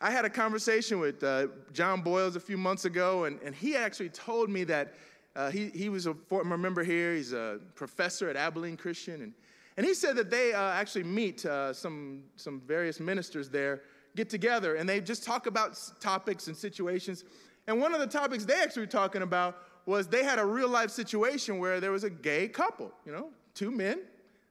I 0.00 0.10
had 0.10 0.24
a 0.24 0.30
conversation 0.30 0.98
with 0.98 1.22
uh, 1.22 1.48
John 1.72 2.00
Boyles 2.00 2.34
a 2.34 2.40
few 2.40 2.56
months 2.56 2.86
ago, 2.86 3.24
and, 3.24 3.38
and 3.42 3.54
he 3.54 3.76
actually 3.76 4.08
told 4.08 4.48
me 4.48 4.64
that 4.64 4.94
uh, 5.36 5.50
he, 5.50 5.70
he 5.70 5.88
was 5.88 6.06
a 6.06 6.14
former 6.14 6.58
member 6.58 6.82
here. 6.82 7.14
He's 7.14 7.32
a 7.32 7.60
professor 7.74 8.28
at 8.28 8.36
Abilene 8.36 8.76
Christian. 8.76 9.22
And, 9.22 9.32
and 9.76 9.86
he 9.86 9.94
said 9.94 10.16
that 10.16 10.30
they 10.30 10.52
uh, 10.52 10.72
actually 10.72 11.04
meet 11.04 11.46
uh, 11.46 11.72
some, 11.72 12.24
some 12.36 12.60
various 12.66 13.00
ministers 13.00 13.48
there 13.48 13.82
get 14.16 14.28
together 14.28 14.74
and 14.74 14.88
they 14.88 15.00
just 15.00 15.24
talk 15.24 15.46
about 15.46 15.80
topics 16.00 16.48
and 16.48 16.56
situations. 16.56 17.24
And 17.66 17.80
one 17.80 17.94
of 17.94 18.00
the 18.00 18.06
topics 18.06 18.44
they 18.44 18.60
actually 18.60 18.82
were 18.82 18.86
talking 18.86 19.22
about 19.22 19.58
was 19.86 20.08
they 20.08 20.24
had 20.24 20.38
a 20.38 20.44
real 20.44 20.68
life 20.68 20.90
situation 20.90 21.58
where 21.58 21.80
there 21.80 21.92
was 21.92 22.04
a 22.04 22.10
gay 22.10 22.48
couple, 22.48 22.92
you 23.06 23.12
know, 23.12 23.28
two 23.54 23.70
men 23.70 24.00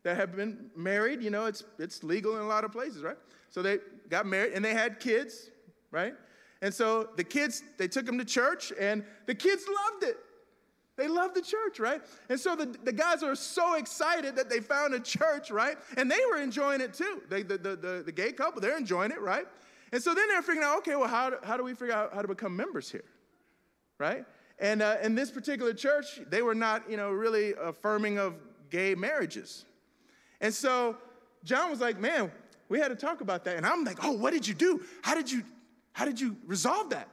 that 0.04 0.16
have 0.16 0.36
been 0.36 0.70
married. 0.76 1.22
You 1.22 1.30
know, 1.30 1.46
it's, 1.46 1.64
it's 1.78 2.04
legal 2.04 2.38
in 2.38 2.42
a 2.42 2.48
lot 2.48 2.64
of 2.64 2.72
places, 2.72 3.04
right? 3.04 3.18
So 3.50 3.62
they 3.62 3.80
got 4.10 4.26
married 4.26 4.54
and 4.54 4.64
they 4.64 4.74
had 4.74 5.00
kids, 5.00 5.50
right? 5.92 6.14
And 6.62 6.74
so 6.74 7.10
the 7.16 7.24
kids, 7.24 7.64
they 7.78 7.88
took 7.88 8.06
them 8.06 8.18
to 8.18 8.26
church 8.26 8.72
and 8.80 9.04
the 9.26 9.36
kids 9.36 9.64
loved 9.68 10.04
it. 10.04 10.18
They 11.00 11.08
love 11.08 11.34
the 11.34 11.42
church, 11.42 11.80
right? 11.80 12.02
And 12.28 12.38
so 12.38 12.58
the, 12.58 12.66
the 12.84 12.92
guys 12.92 13.24
are 13.24 13.34
so 13.34 13.76
excited 13.76 14.36
that 14.36 14.50
they 14.50 14.60
found 14.60 14.94
a 14.94 15.00
church, 15.00 15.50
right? 15.50 15.78
And 15.96 16.12
they 16.12 16.20
were 16.30 16.42
enjoying 16.42 16.82
it 16.82 16.94
too. 16.94 17.22
They, 17.30 17.42
the, 17.42 17.58
the, 17.58 17.76
the, 17.78 18.04
the 18.08 18.12
gay 18.12 18.34
couple, 18.34 18.60
they're 18.60 18.78
enjoying 18.78 19.12
it, 19.12 19.22
right? 19.22 19.46
And 19.94 20.04
so 20.04 20.14
then 20.14 20.28
they're 20.28 20.42
figuring 20.42 20.68
out, 20.68 20.80
okay, 20.80 20.98
well, 20.98 21.08
how 21.08 21.30
do, 21.30 21.38
how 21.42 21.56
do 21.56 21.64
we 21.64 21.74
figure 21.74 21.96
out 21.96 22.14
how 22.14 22.22
to 22.22 22.28
become 22.28 22.54
members 22.54 22.92
here, 22.92 23.06
right? 23.98 24.26
And 24.60 24.82
uh, 24.82 24.98
in 25.02 25.16
this 25.16 25.32
particular 25.32 25.74
church, 25.74 26.20
they 26.30 26.42
were 26.42 26.54
not, 26.54 26.92
you 26.92 26.98
know, 26.98 27.12
really 27.12 27.54
affirming 27.54 28.20
of 28.20 28.36
gay 28.70 28.94
marriages. 28.94 29.64
And 30.42 30.54
so 30.54 30.98
John 31.46 31.72
was 31.72 31.80
like, 31.80 31.98
man, 31.98 32.30
we 32.68 32.78
had 32.78 32.90
to 32.90 32.96
talk 32.96 33.22
about 33.22 33.46
that. 33.46 33.56
And 33.56 33.66
I'm 33.66 33.86
like, 33.86 34.04
oh, 34.04 34.12
what 34.12 34.34
did 34.34 34.46
you 34.46 34.54
do? 34.54 34.84
How 35.02 35.16
did 35.16 35.32
you, 35.32 35.44
how 35.94 36.04
did 36.04 36.20
you 36.20 36.36
resolve 36.46 36.90
that? 36.90 37.08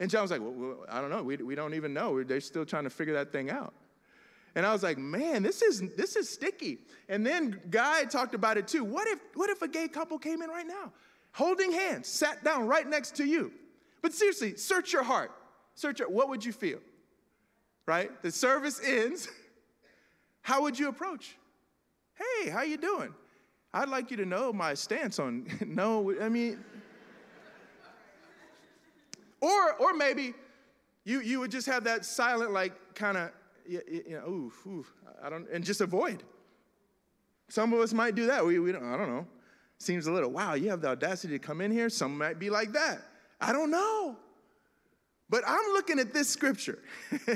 And 0.00 0.10
John 0.10 0.22
was 0.22 0.30
like, 0.30 0.40
well, 0.42 0.84
I 0.88 1.00
don't 1.00 1.10
know. 1.10 1.22
We, 1.22 1.36
we 1.36 1.54
don't 1.54 1.74
even 1.74 1.94
know. 1.94 2.22
They're 2.22 2.40
still 2.40 2.64
trying 2.64 2.84
to 2.84 2.90
figure 2.90 3.14
that 3.14 3.32
thing 3.32 3.50
out. 3.50 3.74
And 4.54 4.66
I 4.66 4.72
was 4.72 4.82
like, 4.82 4.98
man, 4.98 5.42
this 5.42 5.62
is 5.62 5.82
this 5.96 6.14
is 6.16 6.28
sticky. 6.28 6.78
And 7.08 7.24
then 7.24 7.58
Guy 7.70 8.04
talked 8.04 8.34
about 8.34 8.58
it 8.58 8.68
too. 8.68 8.84
What 8.84 9.08
if 9.08 9.18
what 9.34 9.48
if 9.48 9.62
a 9.62 9.68
gay 9.68 9.88
couple 9.88 10.18
came 10.18 10.42
in 10.42 10.50
right 10.50 10.66
now, 10.66 10.92
holding 11.32 11.72
hands, 11.72 12.08
sat 12.08 12.44
down 12.44 12.66
right 12.66 12.86
next 12.86 13.16
to 13.16 13.24
you? 13.24 13.50
But 14.02 14.12
seriously, 14.12 14.56
search 14.56 14.92
your 14.92 15.04
heart. 15.04 15.30
Search 15.74 16.00
your, 16.00 16.10
what 16.10 16.28
would 16.28 16.44
you 16.44 16.52
feel? 16.52 16.80
Right? 17.86 18.10
The 18.22 18.30
service 18.30 18.80
ends. 18.84 19.28
How 20.42 20.62
would 20.62 20.78
you 20.78 20.88
approach? 20.88 21.36
Hey, 22.14 22.50
how 22.50 22.62
you 22.62 22.76
doing? 22.76 23.14
I'd 23.72 23.88
like 23.88 24.10
you 24.10 24.16
to 24.18 24.26
know 24.26 24.52
my 24.52 24.74
stance 24.74 25.20
on 25.20 25.46
no, 25.66 26.12
I 26.20 26.28
mean, 26.28 26.62
or, 29.78 29.94
maybe 29.94 30.34
you, 31.04 31.20
you 31.20 31.40
would 31.40 31.50
just 31.50 31.66
have 31.66 31.84
that 31.84 32.04
silent, 32.04 32.52
like, 32.52 32.72
kind 32.94 33.16
of, 33.16 33.30
you, 33.66 33.80
you 33.88 34.20
know, 34.20 34.28
oof, 34.28 34.66
oof, 34.66 34.92
I 35.22 35.30
don't, 35.30 35.48
and 35.50 35.64
just 35.64 35.80
avoid. 35.80 36.22
Some 37.48 37.72
of 37.72 37.80
us 37.80 37.92
might 37.92 38.14
do 38.14 38.26
that. 38.26 38.44
We, 38.44 38.58
we 38.58 38.72
don't, 38.72 38.84
I 38.84 38.96
don't 38.96 39.10
know. 39.10 39.26
Seems 39.78 40.06
a 40.06 40.12
little, 40.12 40.30
wow, 40.30 40.54
you 40.54 40.70
have 40.70 40.80
the 40.80 40.88
audacity 40.88 41.34
to 41.34 41.38
come 41.38 41.60
in 41.60 41.70
here. 41.70 41.90
Some 41.90 42.16
might 42.16 42.38
be 42.38 42.50
like 42.50 42.72
that. 42.72 43.02
I 43.40 43.52
don't 43.52 43.70
know. 43.70 44.16
But 45.28 45.44
I'm 45.46 45.72
looking 45.72 45.98
at 45.98 46.12
this 46.12 46.28
scripture 46.28 46.78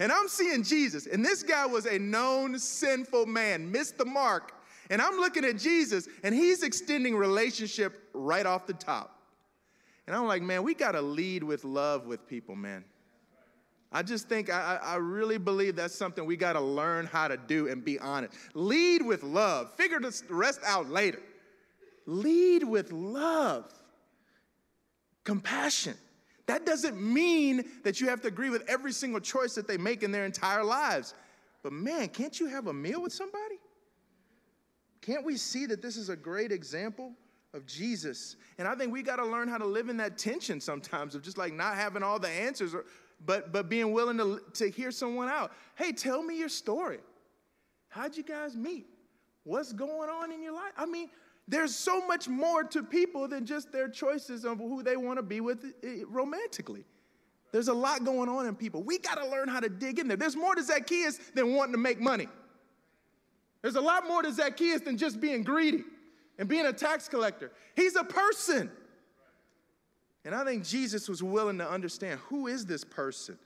and 0.00 0.12
I'm 0.12 0.28
seeing 0.28 0.62
Jesus. 0.62 1.06
And 1.06 1.24
this 1.24 1.42
guy 1.42 1.64
was 1.64 1.86
a 1.86 1.98
known 1.98 2.58
sinful 2.58 3.26
man, 3.26 3.70
missed 3.70 3.98
the 3.98 4.04
mark. 4.04 4.52
And 4.90 5.00
I'm 5.00 5.16
looking 5.16 5.44
at 5.44 5.56
Jesus 5.56 6.08
and 6.22 6.34
he's 6.34 6.62
extending 6.62 7.16
relationship 7.16 8.08
right 8.12 8.46
off 8.46 8.66
the 8.66 8.74
top. 8.74 9.15
And 10.06 10.14
I'm 10.14 10.26
like, 10.26 10.42
man, 10.42 10.62
we 10.62 10.74
got 10.74 10.92
to 10.92 11.02
lead 11.02 11.42
with 11.42 11.64
love 11.64 12.06
with 12.06 12.28
people, 12.28 12.54
man. 12.54 12.84
I 13.92 14.02
just 14.02 14.28
think, 14.28 14.50
I, 14.50 14.78
I 14.82 14.96
really 14.96 15.38
believe 15.38 15.76
that's 15.76 15.94
something 15.94 16.24
we 16.24 16.36
got 16.36 16.52
to 16.54 16.60
learn 16.60 17.06
how 17.06 17.28
to 17.28 17.36
do 17.36 17.68
and 17.68 17.84
be 17.84 17.98
honest. 17.98 18.34
Lead 18.54 19.02
with 19.02 19.22
love, 19.22 19.72
figure 19.74 19.98
the 20.00 20.22
rest 20.28 20.60
out 20.66 20.88
later. 20.88 21.20
Lead 22.06 22.62
with 22.62 22.92
love, 22.92 23.72
compassion. 25.24 25.94
That 26.46 26.64
doesn't 26.64 27.00
mean 27.00 27.64
that 27.82 28.00
you 28.00 28.08
have 28.08 28.20
to 28.22 28.28
agree 28.28 28.50
with 28.50 28.68
every 28.68 28.92
single 28.92 29.20
choice 29.20 29.54
that 29.54 29.66
they 29.66 29.76
make 29.76 30.02
in 30.02 30.12
their 30.12 30.24
entire 30.24 30.62
lives. 30.62 31.14
But 31.62 31.72
man, 31.72 32.08
can't 32.08 32.38
you 32.38 32.46
have 32.46 32.68
a 32.68 32.72
meal 32.72 33.02
with 33.02 33.12
somebody? 33.12 33.56
Can't 35.00 35.24
we 35.24 35.36
see 35.36 35.66
that 35.66 35.82
this 35.82 35.96
is 35.96 36.08
a 36.08 36.16
great 36.16 36.52
example 36.52 37.12
of 37.56 37.66
Jesus? 37.66 38.36
And 38.58 38.68
I 38.68 38.74
think 38.74 38.92
we 38.92 39.02
got 39.02 39.16
to 39.16 39.24
learn 39.24 39.48
how 39.48 39.58
to 39.58 39.66
live 39.66 39.88
in 39.88 39.96
that 39.96 40.18
tension 40.18 40.60
sometimes 40.60 41.14
of 41.14 41.22
just 41.22 41.38
like 41.38 41.52
not 41.52 41.74
having 41.74 42.02
all 42.02 42.18
the 42.18 42.28
answers, 42.28 42.74
or, 42.74 42.84
but, 43.24 43.52
but 43.52 43.68
being 43.68 43.92
willing 43.92 44.18
to, 44.18 44.40
to 44.54 44.70
hear 44.70 44.90
someone 44.92 45.28
out. 45.28 45.52
Hey, 45.74 45.92
tell 45.92 46.22
me 46.22 46.38
your 46.38 46.48
story. 46.48 46.98
How'd 47.88 48.16
you 48.16 48.22
guys 48.22 48.54
meet? 48.54 48.86
What's 49.44 49.72
going 49.72 50.10
on 50.10 50.30
in 50.32 50.42
your 50.42 50.52
life? 50.52 50.72
I 50.76 50.86
mean, 50.86 51.08
there's 51.48 51.74
so 51.74 52.06
much 52.06 52.28
more 52.28 52.62
to 52.64 52.82
people 52.82 53.26
than 53.26 53.46
just 53.46 53.72
their 53.72 53.88
choices 53.88 54.44
of 54.44 54.58
who 54.58 54.82
they 54.82 54.96
want 54.96 55.18
to 55.18 55.22
be 55.22 55.40
with 55.40 55.64
eh, 55.82 56.02
romantically. 56.08 56.84
There's 57.52 57.68
a 57.68 57.74
lot 57.74 58.04
going 58.04 58.28
on 58.28 58.46
in 58.46 58.54
people. 58.54 58.82
We 58.82 58.98
got 58.98 59.14
to 59.14 59.26
learn 59.26 59.48
how 59.48 59.60
to 59.60 59.68
dig 59.68 59.98
in 59.98 60.08
there. 60.08 60.16
There's 60.16 60.36
more 60.36 60.54
to 60.54 60.62
Zacchaeus 60.62 61.18
than 61.34 61.54
wanting 61.54 61.72
to 61.72 61.78
make 61.78 62.00
money. 62.00 62.28
There's 63.62 63.76
a 63.76 63.80
lot 63.80 64.06
more 64.06 64.22
to 64.22 64.32
Zacchaeus 64.32 64.82
than 64.82 64.98
just 64.98 65.20
being 65.20 65.42
greedy 65.42 65.84
and 66.38 66.48
being 66.48 66.66
a 66.66 66.72
tax 66.72 67.08
collector. 67.08 67.52
He's 67.74 67.96
a 67.96 68.04
person. 68.04 68.70
And 70.24 70.34
I 70.34 70.44
think 70.44 70.64
Jesus 70.64 71.08
was 71.08 71.22
willing 71.22 71.58
to 71.58 71.70
understand 71.70 72.20
who 72.20 72.46
is 72.46 72.66
this 72.66 72.84
person? 72.84 73.38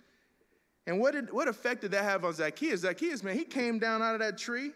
And 0.87 0.99
what, 0.99 1.13
did, 1.13 1.33
what 1.33 1.47
effect 1.47 1.83
did 1.83 1.91
that 1.91 2.05
have 2.05 2.25
on 2.25 2.33
Zacchaeus? 2.33 2.81
Zacchaeus, 2.81 3.23
man, 3.23 3.37
he 3.37 3.45
came 3.45 3.79
down 3.79 4.03
out 4.03 4.15
of 4.15 4.21
that 4.21 4.39
tree 4.39 4.73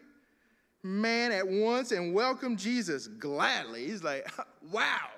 man 0.85 1.31
at 1.31 1.47
once 1.47 1.91
and 1.91 2.13
welcomed 2.13 2.59
Jesus 2.59 3.07
gladly. 3.07 3.87
He's 3.87 4.03
like, 4.03 4.29
wow, 4.71 5.09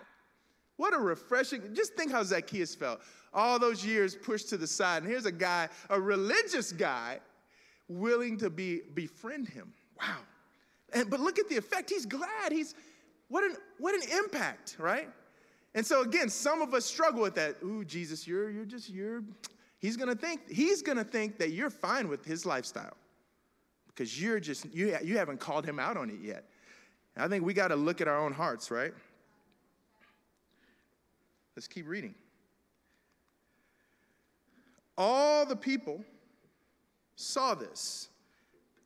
what 0.78 0.94
a 0.94 0.98
refreshing. 0.98 1.62
Just 1.74 1.94
think 1.96 2.12
how 2.12 2.24
Zacchaeus 2.24 2.74
felt. 2.74 3.02
All 3.34 3.60
those 3.60 3.86
years 3.86 4.16
pushed 4.16 4.48
to 4.50 4.58
the 4.58 4.66
side. 4.66 5.04
And 5.04 5.12
here's 5.12 5.26
a 5.26 5.32
guy, 5.32 5.68
a 5.90 6.00
religious 6.00 6.72
guy, 6.72 7.20
willing 7.90 8.38
to 8.38 8.50
be 8.50 8.82
befriend 8.94 9.50
him. 9.50 9.74
Wow. 10.00 10.20
And 10.94 11.10
but 11.10 11.20
look 11.20 11.38
at 11.38 11.50
the 11.50 11.58
effect. 11.58 11.90
He's 11.90 12.06
glad. 12.06 12.52
He's 12.52 12.74
what 13.30 13.44
an 13.44 13.56
what 13.80 13.96
an 13.96 14.02
impact, 14.18 14.78
right? 14.80 15.10
And 15.76 15.86
so 15.86 16.02
again, 16.02 16.30
some 16.30 16.62
of 16.62 16.74
us 16.74 16.86
struggle 16.86 17.22
with 17.22 17.36
that. 17.36 17.58
Ooh, 17.64 17.84
Jesus, 17.84 18.28
you're 18.28 18.50
you're 18.50 18.66
just 18.66 18.90
you're 18.90 19.24
he's 19.80 19.98
gonna 19.98 20.16
think, 20.16 20.50
he's 20.50 20.82
gonna 20.82 21.04
think 21.04 21.38
that 21.40 21.52
you're 21.52 21.70
fine 21.70 22.08
with 22.08 22.26
his 22.26 22.46
lifestyle 22.46 22.96
because 23.98 24.22
you're 24.22 24.40
just, 24.40 24.72
you, 24.74 24.96
you 25.04 25.18
haven't 25.18 25.40
called 25.40 25.66
him 25.66 25.80
out 25.80 25.98
on 25.98 26.12
it 26.12 26.20
yet. 26.22 26.46
I 27.16 27.28
think 27.28 27.44
we 27.44 27.56
got 27.56 27.70
to 27.70 27.76
look 27.76 28.00
at 28.00 28.08
our 28.08 28.20
own 28.20 28.32
hearts, 28.32 28.70
right? 28.70 28.94
Let's 31.56 31.68
keep 31.68 31.88
reading. 31.88 32.14
All 34.96 35.48
the 35.48 35.56
people 35.56 36.04
saw 37.16 37.56
this 37.56 38.10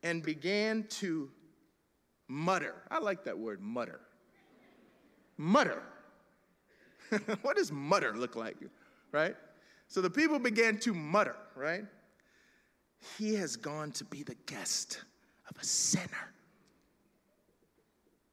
and 0.02 0.22
began 0.22 0.84
to 0.84 1.30
mutter. 2.28 2.74
I 2.90 2.98
like 2.98 3.24
that 3.24 3.38
word, 3.38 3.60
mutter. 3.60 4.00
Mutter. 5.36 5.82
what 7.42 7.56
does 7.56 7.70
mutter 7.72 8.16
look 8.16 8.36
like? 8.36 8.56
Right? 9.10 9.34
So 9.88 10.00
the 10.00 10.10
people 10.10 10.38
began 10.38 10.78
to 10.80 10.94
mutter, 10.94 11.36
right? 11.54 11.84
He 13.18 13.34
has 13.34 13.56
gone 13.56 13.90
to 13.92 14.04
be 14.04 14.22
the 14.22 14.36
guest 14.46 15.02
of 15.50 15.60
a 15.60 15.64
sinner. 15.64 16.32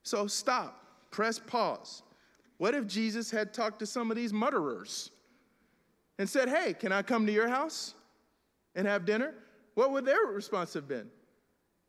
So 0.03 0.27
stop, 0.27 1.11
press 1.11 1.39
pause. 1.39 2.03
What 2.57 2.75
if 2.75 2.87
Jesus 2.87 3.31
had 3.31 3.53
talked 3.53 3.79
to 3.79 3.85
some 3.85 4.11
of 4.11 4.17
these 4.17 4.33
mutterers 4.33 5.11
and 6.17 6.29
said, 6.29 6.49
Hey, 6.49 6.73
can 6.73 6.91
I 6.91 7.01
come 7.01 7.25
to 7.25 7.31
your 7.31 7.47
house 7.47 7.93
and 8.75 8.87
have 8.87 9.05
dinner? 9.05 9.33
What 9.75 9.91
would 9.91 10.05
their 10.05 10.25
response 10.27 10.73
have 10.73 10.87
been? 10.87 11.09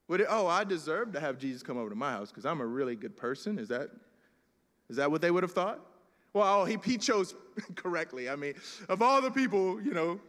Would 0.09 0.23
it, 0.23 0.27
oh, 0.29 0.47
I 0.47 0.65
deserve 0.65 1.13
to 1.13 1.21
have 1.21 1.39
Jesus 1.39 1.63
come 1.63 1.77
over 1.77 1.91
to 1.91 1.97
my 1.97 2.13
house 2.13 2.31
because 2.31 2.45
I'm 2.45 2.61
a 2.61 2.67
really 2.67 2.97
good 2.97 3.17
person? 3.17 3.59
Is 3.59 3.69
that, 3.69 3.91
is 4.91 4.97
that 4.97 5.11
what 5.11 5.23
they 5.23 5.31
would 5.31 5.45
have 5.45 5.53
thought? 5.53 5.81
Well, 6.33 6.65
he, 6.65 6.77
he 6.85 6.99
chose 6.99 7.35
correctly. 7.77 8.29
I 8.29 8.37
mean, 8.37 8.55
of 8.89 9.01
all 9.01 9.23
the 9.23 9.31
people, 9.31 9.81
you 9.81 9.95
know, 9.95 10.21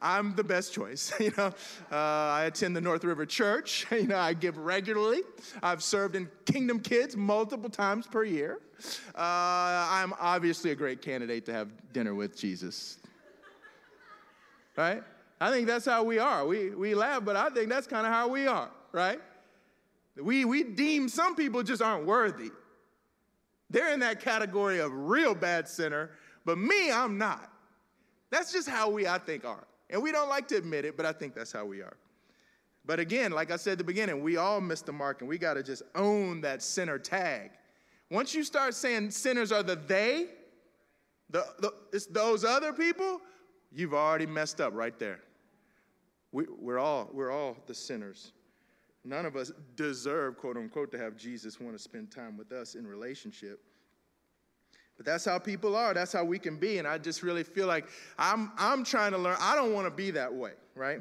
I'm 0.00 0.34
the 0.36 0.44
best 0.44 0.72
choice. 0.72 1.12
you 1.20 1.32
know, 1.36 1.46
uh, 1.90 1.96
I 1.96 2.44
attend 2.44 2.76
the 2.76 2.80
North 2.80 3.04
River 3.04 3.26
Church. 3.26 3.86
You 4.02 4.08
know, 4.08 4.18
I 4.18 4.34
give 4.34 4.56
regularly. 4.56 5.20
I've 5.62 5.82
served 5.82 6.16
in 6.16 6.28
Kingdom 6.44 6.80
Kids 6.80 7.16
multiple 7.16 7.70
times 7.70 8.06
per 8.06 8.24
year. 8.24 8.58
Uh, 9.14 9.18
I'm 9.18 10.12
obviously 10.20 10.72
a 10.72 10.74
great 10.74 11.02
candidate 11.02 11.46
to 11.46 11.52
have 11.52 11.68
dinner 11.92 12.14
with 12.14 12.36
Jesus. 12.36 12.98
Right? 14.76 15.02
I 15.40 15.50
think 15.50 15.66
that's 15.66 15.84
how 15.84 16.02
we 16.02 16.18
are. 16.18 16.46
We, 16.46 16.70
we 16.70 16.94
laugh, 16.94 17.24
but 17.24 17.36
I 17.36 17.50
think 17.50 17.68
that's 17.68 17.86
kind 17.86 18.06
of 18.06 18.12
how 18.12 18.28
we 18.28 18.46
are, 18.46 18.70
right? 18.90 19.20
We, 20.20 20.44
we 20.44 20.64
deem 20.64 21.08
some 21.08 21.36
people 21.36 21.62
just 21.62 21.80
aren't 21.82 22.06
worthy. 22.06 22.50
They're 23.72 23.92
in 23.92 24.00
that 24.00 24.20
category 24.20 24.78
of 24.78 24.92
real 24.92 25.34
bad 25.34 25.66
sinner, 25.66 26.10
but 26.44 26.58
me, 26.58 26.92
I'm 26.92 27.18
not. 27.18 27.50
That's 28.30 28.52
just 28.52 28.68
how 28.68 28.90
we, 28.90 29.06
I 29.06 29.18
think, 29.18 29.44
are. 29.44 29.66
And 29.90 30.02
we 30.02 30.12
don't 30.12 30.28
like 30.28 30.46
to 30.48 30.56
admit 30.56 30.84
it, 30.84 30.96
but 30.96 31.06
I 31.06 31.12
think 31.12 31.34
that's 31.34 31.52
how 31.52 31.64
we 31.64 31.80
are. 31.80 31.96
But 32.84 33.00
again, 33.00 33.32
like 33.32 33.50
I 33.50 33.56
said 33.56 33.72
at 33.72 33.78
the 33.78 33.84
beginning, 33.84 34.22
we 34.22 34.36
all 34.36 34.60
miss 34.60 34.82
the 34.82 34.92
mark 34.92 35.20
and 35.20 35.28
we 35.28 35.38
got 35.38 35.54
to 35.54 35.62
just 35.62 35.82
own 35.94 36.40
that 36.42 36.62
sinner 36.62 36.98
tag. 36.98 37.52
Once 38.10 38.34
you 38.34 38.44
start 38.44 38.74
saying 38.74 39.10
sinners 39.10 39.52
are 39.52 39.62
the 39.62 39.76
they, 39.76 40.26
the, 41.30 41.46
the, 41.60 41.72
it's 41.92 42.06
those 42.06 42.44
other 42.44 42.72
people, 42.72 43.20
you've 43.70 43.94
already 43.94 44.26
messed 44.26 44.60
up 44.60 44.74
right 44.74 44.98
there. 44.98 45.20
We, 46.32 46.44
we're, 46.58 46.78
all, 46.78 47.08
we're 47.12 47.30
all 47.30 47.56
the 47.66 47.74
sinners. 47.74 48.32
None 49.04 49.26
of 49.26 49.36
us 49.36 49.50
deserve, 49.74 50.38
quote 50.38 50.56
unquote, 50.56 50.92
to 50.92 50.98
have 50.98 51.16
Jesus 51.16 51.60
want 51.60 51.76
to 51.76 51.82
spend 51.82 52.10
time 52.10 52.36
with 52.36 52.52
us 52.52 52.74
in 52.74 52.86
relationship. 52.86 53.60
But 54.96 55.06
that's 55.06 55.24
how 55.24 55.38
people 55.38 55.74
are. 55.74 55.94
That's 55.94 56.12
how 56.12 56.24
we 56.24 56.38
can 56.38 56.56
be. 56.56 56.78
And 56.78 56.86
I 56.86 56.98
just 56.98 57.22
really 57.22 57.42
feel 57.42 57.66
like 57.66 57.86
I'm, 58.18 58.52
I'm 58.56 58.84
trying 58.84 59.12
to 59.12 59.18
learn. 59.18 59.36
I 59.40 59.56
don't 59.56 59.72
want 59.72 59.86
to 59.86 59.90
be 59.90 60.12
that 60.12 60.32
way, 60.32 60.52
right? 60.76 61.00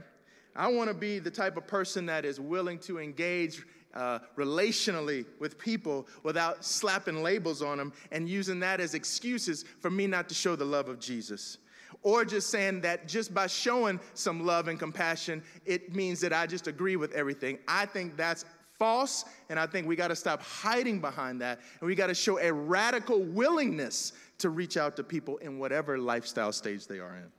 I 0.56 0.68
want 0.68 0.90
to 0.90 0.94
be 0.94 1.20
the 1.20 1.32
type 1.32 1.58
of 1.58 1.68
person 1.68 2.06
that 2.08 2.26
is 2.26 2.40
willing 2.40 2.80
to 2.80 3.00
engage 3.00 3.64
uh, 3.94 4.20
relationally 4.38 5.26
with 5.40 5.58
people 5.58 6.08
without 6.24 6.64
slapping 6.64 7.22
labels 7.22 7.62
on 7.62 7.78
them 7.78 7.94
and 8.12 8.28
using 8.28 8.60
that 8.62 8.80
as 8.80 8.94
excuses 8.94 9.66
for 9.80 9.90
me 9.90 10.08
not 10.08 10.30
to 10.30 10.36
show 10.36 10.56
the 10.56 10.66
love 10.66 10.90
of 10.90 11.00
Jesus. 11.00 11.58
Or 12.04 12.26
just 12.26 12.50
saying 12.50 12.82
that 12.82 13.08
just 13.08 13.34
by 13.34 13.48
showing 13.48 14.00
some 14.16 14.46
love 14.46 14.68
and 14.68 14.80
compassion, 14.80 15.44
it 15.66 15.94
means 15.96 16.20
that 16.22 16.34
I 16.34 16.48
just 16.48 16.68
agree 16.68 16.96
with 16.96 17.12
everything. 17.14 17.60
I 17.68 17.86
think 17.86 18.18
that's 18.18 18.46
false, 18.80 19.26
and 19.50 19.60
I 19.60 19.68
think 19.68 19.88
we 19.88 19.96
got 19.96 20.08
to 20.08 20.16
stop 20.16 20.42
hiding 20.42 21.00
behind 21.00 21.40
that, 21.42 21.60
and 21.80 21.88
we 21.88 21.94
got 21.94 22.08
to 22.08 22.16
show 22.16 22.40
a 22.40 22.52
radical 22.52 23.22
willingness 23.22 24.14
to 24.40 24.50
reach 24.50 24.76
out 24.76 24.96
to 24.96 25.04
people 25.04 25.38
in 25.38 25.60
whatever 25.60 26.00
lifestyle 26.00 26.52
stage 26.52 26.88
they 26.88 26.98
are 26.98 27.16
in. 27.16 27.32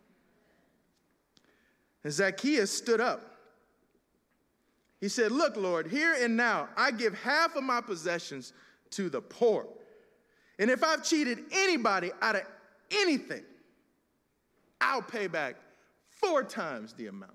And 2.05 2.13
Zacchaeus 2.13 2.71
stood 2.71 3.01
up. 3.01 3.33
He 5.01 5.09
said, 5.09 5.33
Look, 5.33 5.57
Lord, 5.57 5.89
here 5.89 6.15
and 6.21 6.37
now, 6.37 6.69
I 6.77 6.93
give 6.93 7.15
half 7.15 7.57
of 7.57 7.65
my 7.65 7.81
possessions 7.81 8.53
to 8.91 9.11
the 9.11 9.21
poor. 9.21 9.67
And 10.61 10.71
if 10.71 10.85
I've 10.85 11.03
cheated 11.03 11.41
anybody 11.51 12.13
out 12.21 12.37
of 12.37 12.43
anything, 12.93 13.43
I'll 14.83 15.01
pay 15.01 15.29
back 15.29 15.57
four 16.09 16.43
times 16.43 16.93
the 16.93 17.07
amount. 17.07 17.33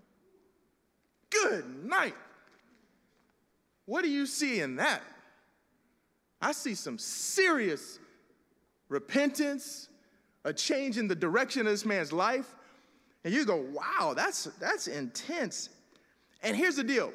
Good 1.30 1.86
night. 1.86 2.16
What 3.86 4.04
do 4.04 4.10
you 4.10 4.26
see 4.26 4.60
in 4.60 4.76
that? 4.76 5.02
I 6.42 6.52
see 6.52 6.76
some 6.76 6.98
serious 6.98 8.00
repentance, 8.90 9.90
a 10.44 10.54
change 10.54 10.98
in 10.98 11.08
the 11.08 11.16
direction 11.16 11.62
of 11.62 11.68
this 11.68 11.86
man's 11.86 12.12
life. 12.12 12.54
And 13.24 13.34
you 13.34 13.46
go, 13.46 13.66
wow, 13.74 14.14
that's, 14.16 14.46
that's 14.60 14.88
intense. 14.88 15.70
And 16.44 16.56
here's 16.56 16.76
the 16.76 16.84
deal 16.84 17.12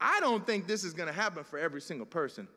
I 0.00 0.18
don't 0.20 0.46
think 0.46 0.66
this 0.66 0.84
is 0.84 0.94
gonna 0.94 1.12
happen 1.12 1.44
for 1.44 1.58
every 1.58 1.80
single 1.80 2.06
person. 2.06 2.48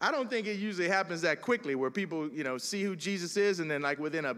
I 0.00 0.10
don't 0.10 0.28
think 0.28 0.46
it 0.46 0.58
usually 0.58 0.88
happens 0.88 1.22
that 1.22 1.40
quickly 1.40 1.74
where 1.74 1.90
people, 1.90 2.28
you 2.30 2.44
know, 2.44 2.58
see 2.58 2.82
who 2.82 2.96
Jesus 2.96 3.36
is 3.36 3.60
and 3.60 3.70
then 3.70 3.82
like 3.82 3.98
within 3.98 4.24
a 4.24 4.36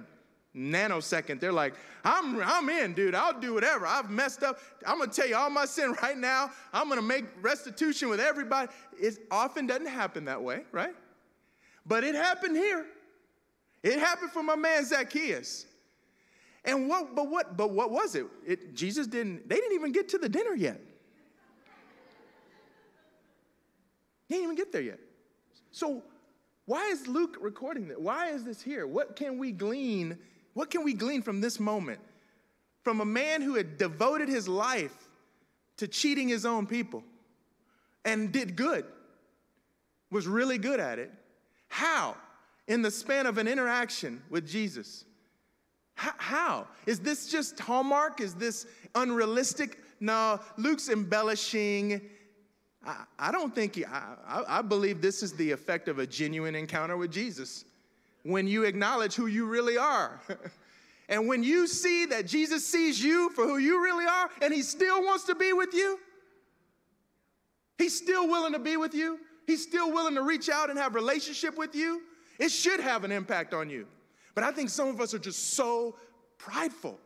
nanosecond, 0.59 1.41
they're 1.41 1.53
like, 1.53 1.75
I'm, 2.05 2.41
I'm 2.43 2.69
in, 2.69 2.95
dude. 2.95 3.15
I'll 3.15 3.39
do 3.39 3.55
whatever. 3.55 3.87
I've 3.87 4.11
messed 4.11 4.43
up. 4.43 4.59
I'm 4.87 4.99
going 4.99 5.11
to 5.11 5.17
tell 5.17 5.29
you 5.29 5.37
all 5.37 5.51
my 5.51 5.65
sin 5.65 5.95
right 6.03 6.17
now. 6.17 6.51
I'm 6.73 6.89
going 6.89 7.01
to 7.01 7.07
make 7.07 7.25
restitution 7.41 8.09
with 8.09 8.21
everybody. 8.21 8.71
It 9.01 9.19
often 9.31 9.67
doesn't 9.67 9.87
happen 9.87 10.25
that 10.27 10.43
way, 10.43 10.63
right? 10.73 10.95
But 11.87 12.05
it 12.05 12.15
happened 12.15 12.57
here. 12.57 12.87
It 13.83 13.99
happened 13.99 14.33
for 14.33 14.43
my 14.43 14.57
man 14.57 14.85
Zacchaeus. 14.85 15.67
And 16.65 16.89
what, 16.89 17.15
but 17.15 17.31
what, 17.31 17.57
but 17.57 17.71
what 17.71 17.91
was 17.91 18.15
it? 18.15 18.27
it? 18.47 18.75
Jesus 18.75 19.07
didn't, 19.07 19.49
they 19.49 19.57
didn't 19.57 19.73
even 19.73 19.93
get 19.93 20.09
to 20.11 20.19
the 20.19 20.29
dinner 20.29 20.55
yet. 20.55 20.81
He 24.29 24.35
didn't 24.35 24.45
even 24.45 24.57
get 24.57 24.73
there 24.73 24.83
yet. 24.83 24.99
So 25.71 26.03
why 26.67 26.89
is 26.89 27.07
Luke 27.07 27.39
recording 27.41 27.89
that? 27.89 28.01
Why 28.01 28.29
is 28.29 28.45
this 28.45 28.61
here? 28.61 28.87
What 28.87 29.17
can 29.17 29.39
we 29.39 29.53
glean? 29.53 30.19
What 30.59 30.71
can 30.71 30.83
we 30.83 30.93
glean 30.93 31.23
from 31.23 31.41
this 31.41 31.61
moment? 31.61 32.01
From 32.83 33.01
a 33.01 33.05
man 33.05 33.43
who 33.43 33.55
had 33.55 33.79
devoted 33.79 34.29
his 34.29 34.49
life 34.49 35.09
to 35.77 35.87
cheating 35.87 36.27
his 36.27 36.45
own 36.45 36.67
people 36.67 37.05
and 38.05 38.33
did 38.33 38.57
good, 38.57 38.85
was 40.11 40.27
really 40.27 40.59
good 40.59 40.81
at 40.81 40.99
it. 40.99 41.13
How? 41.69 42.17
In 42.67 42.83
the 42.83 42.91
span 42.91 43.27
of 43.27 43.39
an 43.39 43.47
interaction 43.47 44.21
with 44.31 44.49
Jesus. 44.49 45.05
How? 45.95 46.67
Is 46.87 46.99
this 46.99 47.31
just 47.31 47.61
Hallmark? 47.61 48.21
Is 48.21 48.35
this 48.35 48.67
unrealistic? 48.97 49.79
No, 50.01 50.41
Luke's 50.57 50.89
embellishing 50.89 52.01
I, 52.85 53.05
I 53.19 53.33
don't 53.33 53.55
think, 53.55 53.75
he, 53.75 53.85
I, 53.85 54.59
I 54.59 54.63
believe 54.63 55.01
this 55.01 55.23
is 55.23 55.33
the 55.35 55.51
effect 55.51 55.89
of 55.89 55.99
a 55.99 56.07
genuine 56.07 56.55
encounter 56.55 56.97
with 56.97 57.11
Jesus. 57.13 57.65
When 58.23 58.47
you 58.47 58.65
acknowledge 58.65 59.15
who 59.15 59.27
you 59.27 59.47
really 59.47 59.79
are. 59.79 60.21
and 61.09 61.29
when 61.29 61.43
you 61.43 61.67
see 61.67 62.07
that 62.07 62.27
Jesus 62.27 62.67
sees 62.67 63.03
you 63.03 63.31
for 63.31 63.45
who 63.45 63.59
you 63.59 63.83
really 63.83 64.07
are 64.07 64.31
and 64.43 64.53
he 64.53 64.63
still 64.63 65.03
wants 65.03 65.25
to 65.25 65.35
be 65.35 65.53
with 65.53 65.73
you, 65.73 65.99
he's 67.79 67.97
still 67.97 68.29
willing 68.29 68.53
to 68.53 68.59
be 68.59 68.77
with 68.77 68.95
you, 68.95 69.19
he's 69.47 69.63
still 69.63 69.93
willing 69.93 70.15
to 70.15 70.23
reach 70.23 70.49
out 70.49 70.71
and 70.71 70.79
have 70.79 70.95
relationship 70.95 71.57
with 71.57 71.75
you, 71.75 72.03
it 72.39 72.51
should 72.51 72.81
have 72.81 73.05
an 73.05 73.13
impact 73.13 73.55
on 73.55 73.71
you. 73.71 73.87
But 74.35 74.45
I 74.45 74.53
think 74.53 74.71
some 74.71 74.89
of 74.89 75.01
us 75.01 75.15
are 75.15 75.19
just 75.19 75.55
so 75.55 75.97
prideful 76.39 76.99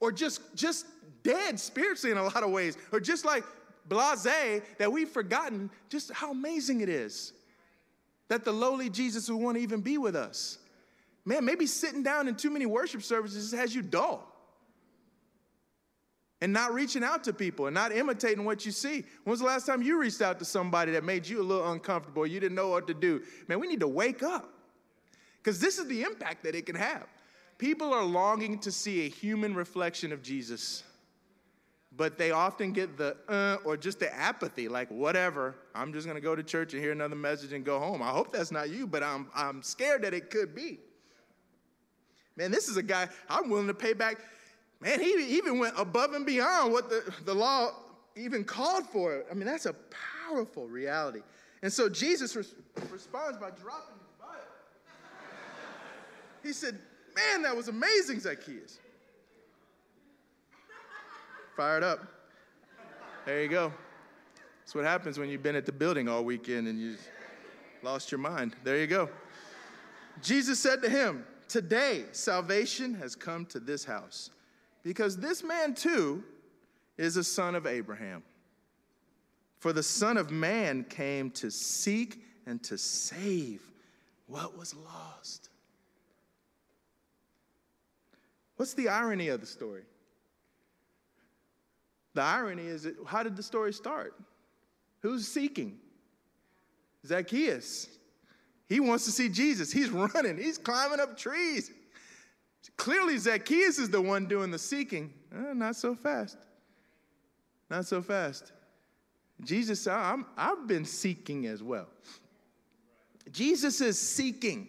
or 0.00 0.12
just 0.12 0.54
just 0.54 0.86
dead 1.22 1.58
spiritually 1.58 2.12
in 2.12 2.18
a 2.18 2.22
lot 2.22 2.42
of 2.42 2.50
ways 2.50 2.76
or 2.92 3.00
just 3.00 3.24
like 3.24 3.44
blase 3.88 4.62
that 4.78 4.90
we've 4.90 5.08
forgotten 5.08 5.70
just 5.88 6.12
how 6.12 6.30
amazing 6.30 6.80
it 6.80 6.88
is 6.88 7.32
that 8.32 8.46
the 8.46 8.52
lowly 8.52 8.88
Jesus 8.88 9.28
would 9.28 9.36
want 9.36 9.58
to 9.58 9.62
even 9.62 9.82
be 9.82 9.98
with 9.98 10.16
us. 10.16 10.56
Man, 11.26 11.44
maybe 11.44 11.66
sitting 11.66 12.02
down 12.02 12.28
in 12.28 12.34
too 12.34 12.48
many 12.48 12.64
worship 12.64 13.02
services 13.02 13.52
has 13.52 13.74
you 13.74 13.82
dull. 13.82 14.26
And 16.40 16.50
not 16.50 16.72
reaching 16.72 17.04
out 17.04 17.24
to 17.24 17.34
people 17.34 17.66
and 17.66 17.74
not 17.74 17.92
imitating 17.92 18.46
what 18.46 18.64
you 18.64 18.72
see. 18.72 19.04
When 19.24 19.32
was 19.32 19.40
the 19.40 19.44
last 19.44 19.66
time 19.66 19.82
you 19.82 20.00
reached 20.00 20.22
out 20.22 20.38
to 20.38 20.46
somebody 20.46 20.92
that 20.92 21.04
made 21.04 21.28
you 21.28 21.42
a 21.42 21.44
little 21.44 21.72
uncomfortable? 21.72 22.26
You 22.26 22.40
didn't 22.40 22.56
know 22.56 22.68
what 22.68 22.86
to 22.86 22.94
do. 22.94 23.20
Man, 23.48 23.60
we 23.60 23.68
need 23.68 23.80
to 23.80 23.88
wake 23.88 24.22
up. 24.22 24.50
Because 25.36 25.60
this 25.60 25.78
is 25.78 25.86
the 25.86 26.02
impact 26.02 26.42
that 26.44 26.54
it 26.54 26.64
can 26.64 26.76
have. 26.76 27.06
People 27.58 27.92
are 27.92 28.02
longing 28.02 28.58
to 28.60 28.72
see 28.72 29.04
a 29.04 29.10
human 29.10 29.54
reflection 29.54 30.10
of 30.10 30.22
Jesus 30.22 30.84
but 31.96 32.16
they 32.16 32.30
often 32.30 32.72
get 32.72 32.96
the 32.96 33.16
uh, 33.28 33.58
or 33.64 33.76
just 33.76 33.98
the 33.98 34.14
apathy, 34.14 34.68
like 34.68 34.90
whatever. 34.90 35.56
I'm 35.74 35.92
just 35.92 36.06
gonna 36.06 36.20
go 36.20 36.34
to 36.34 36.42
church 36.42 36.72
and 36.72 36.82
hear 36.82 36.92
another 36.92 37.16
message 37.16 37.52
and 37.52 37.64
go 37.64 37.78
home. 37.78 38.02
I 38.02 38.08
hope 38.08 38.32
that's 38.32 38.50
not 38.50 38.70
you, 38.70 38.86
but 38.86 39.02
I'm 39.02 39.28
I'm 39.34 39.62
scared 39.62 40.02
that 40.02 40.14
it 40.14 40.30
could 40.30 40.54
be. 40.54 40.78
Man, 42.36 42.50
this 42.50 42.68
is 42.68 42.76
a 42.78 42.82
guy 42.82 43.08
I'm 43.28 43.50
willing 43.50 43.66
to 43.66 43.74
pay 43.74 43.92
back. 43.92 44.18
Man, 44.80 45.00
he 45.00 45.36
even 45.36 45.58
went 45.58 45.74
above 45.78 46.14
and 46.14 46.24
beyond 46.24 46.72
what 46.72 46.88
the, 46.88 47.12
the 47.24 47.34
law 47.34 47.70
even 48.16 48.42
called 48.42 48.86
for. 48.86 49.24
I 49.30 49.34
mean, 49.34 49.46
that's 49.46 49.66
a 49.66 49.76
powerful 50.28 50.66
reality. 50.66 51.20
And 51.62 51.72
so 51.72 51.88
Jesus 51.88 52.34
res- 52.34 52.54
responds 52.90 53.38
by 53.38 53.50
dropping 53.50 53.94
his 54.00 54.12
Bible. 54.18 54.34
He 56.42 56.52
said, 56.52 56.78
Man, 57.14 57.42
that 57.42 57.54
was 57.54 57.68
amazing, 57.68 58.20
Zacchaeus 58.20 58.78
fired 61.56 61.82
up. 61.82 62.00
There 63.26 63.42
you 63.42 63.48
go. 63.48 63.72
That's 64.60 64.74
what 64.74 64.84
happens 64.84 65.18
when 65.18 65.28
you've 65.28 65.42
been 65.42 65.56
at 65.56 65.66
the 65.66 65.72
building 65.72 66.08
all 66.08 66.24
weekend 66.24 66.68
and 66.68 66.80
you 66.80 66.96
lost 67.82 68.10
your 68.10 68.18
mind. 68.18 68.56
There 68.64 68.78
you 68.78 68.86
go. 68.86 69.08
Jesus 70.22 70.58
said 70.58 70.82
to 70.82 70.88
him, 70.88 71.24
Today 71.48 72.04
salvation 72.12 72.94
has 72.94 73.14
come 73.14 73.44
to 73.46 73.60
this 73.60 73.84
house, 73.84 74.30
because 74.82 75.16
this 75.16 75.44
man 75.44 75.74
too 75.74 76.24
is 76.96 77.16
a 77.16 77.24
son 77.24 77.54
of 77.54 77.66
Abraham. 77.66 78.22
For 79.58 79.72
the 79.72 79.82
Son 79.82 80.16
of 80.16 80.32
Man 80.32 80.82
came 80.82 81.30
to 81.32 81.48
seek 81.48 82.24
and 82.46 82.60
to 82.64 82.76
save 82.76 83.62
what 84.26 84.58
was 84.58 84.74
lost. 84.74 85.50
What's 88.56 88.74
the 88.74 88.88
irony 88.88 89.28
of 89.28 89.40
the 89.40 89.46
story? 89.46 89.82
The 92.14 92.22
irony 92.22 92.66
is, 92.66 92.82
that, 92.84 92.94
how 93.06 93.22
did 93.22 93.36
the 93.36 93.42
story 93.42 93.72
start? 93.72 94.14
Who's 95.00 95.26
seeking? 95.26 95.78
Zacchaeus. 97.06 97.88
He 98.68 98.80
wants 98.80 99.04
to 99.06 99.10
see 99.10 99.28
Jesus. 99.28 99.72
He's 99.72 99.90
running, 100.14 100.38
he's 100.38 100.58
climbing 100.58 101.00
up 101.00 101.16
trees. 101.16 101.70
Clearly, 102.76 103.18
Zacchaeus 103.18 103.78
is 103.78 103.90
the 103.90 104.00
one 104.00 104.26
doing 104.26 104.50
the 104.50 104.58
seeking. 104.58 105.12
Uh, 105.34 105.52
not 105.52 105.76
so 105.76 105.94
fast. 105.94 106.38
Not 107.68 107.86
so 107.86 108.02
fast. 108.02 108.52
Jesus 109.44 109.82
said, 109.82 109.96
I've 110.36 110.66
been 110.68 110.84
seeking 110.84 111.46
as 111.46 111.62
well. 111.62 111.88
Jesus 113.30 113.80
is 113.80 113.98
seeking. 113.98 114.68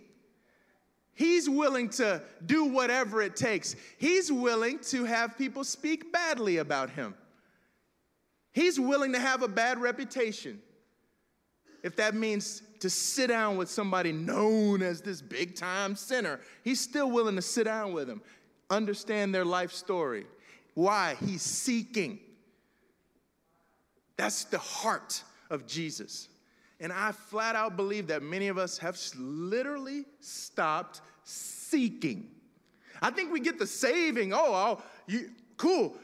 He's 1.14 1.50
willing 1.50 1.90
to 1.90 2.22
do 2.46 2.66
whatever 2.66 3.22
it 3.22 3.36
takes. 3.36 3.76
He's 4.00 4.32
willing 4.32 4.80
to 4.86 5.04
have 5.06 5.38
people 5.38 5.64
speak 5.64 6.12
badly 6.12 6.58
about 6.58 6.90
him. 6.90 7.14
He's 8.54 8.80
willing 8.80 9.14
to 9.14 9.20
have 9.20 9.42
a 9.42 9.48
bad 9.48 9.80
reputation. 9.80 10.62
If 11.84 11.98
that 11.98 12.16
means 12.16 12.62
to 12.80 12.90
sit 12.90 13.28
down 13.28 13.58
with 13.58 13.70
somebody 13.70 14.12
known 14.12 14.82
as 14.82 15.02
this 15.02 15.22
big 15.22 15.56
time 15.56 15.96
sinner, 15.96 16.40
he's 16.64 16.80
still 16.80 17.12
willing 17.12 17.36
to 17.36 17.42
sit 17.42 17.66
down 17.66 17.92
with 17.92 18.08
them, 18.08 18.22
understand 18.70 19.36
their 19.36 19.44
life 19.44 19.72
story. 19.74 20.26
Why? 20.76 21.16
He's 21.26 21.42
seeking. 21.42 22.20
That's 24.16 24.46
the 24.46 24.60
heart 24.60 25.24
of 25.50 25.68
Jesus. 25.68 26.30
And 26.80 26.94
I 26.94 27.12
flat 27.12 27.56
out 27.56 27.76
believe 27.76 28.08
that 28.08 28.24
many 28.24 28.48
of 28.48 28.58
us 28.58 28.78
have 28.78 29.00
literally 29.18 30.06
stopped 30.20 31.02
seeking. 31.24 32.30
I 33.02 33.10
think 33.10 33.32
we 33.32 33.40
get 33.40 33.60
the 33.60 33.68
saving. 33.68 34.34
Oh, 34.34 34.40
oh 34.40 34.82
you, 35.08 35.30
cool. 35.58 35.96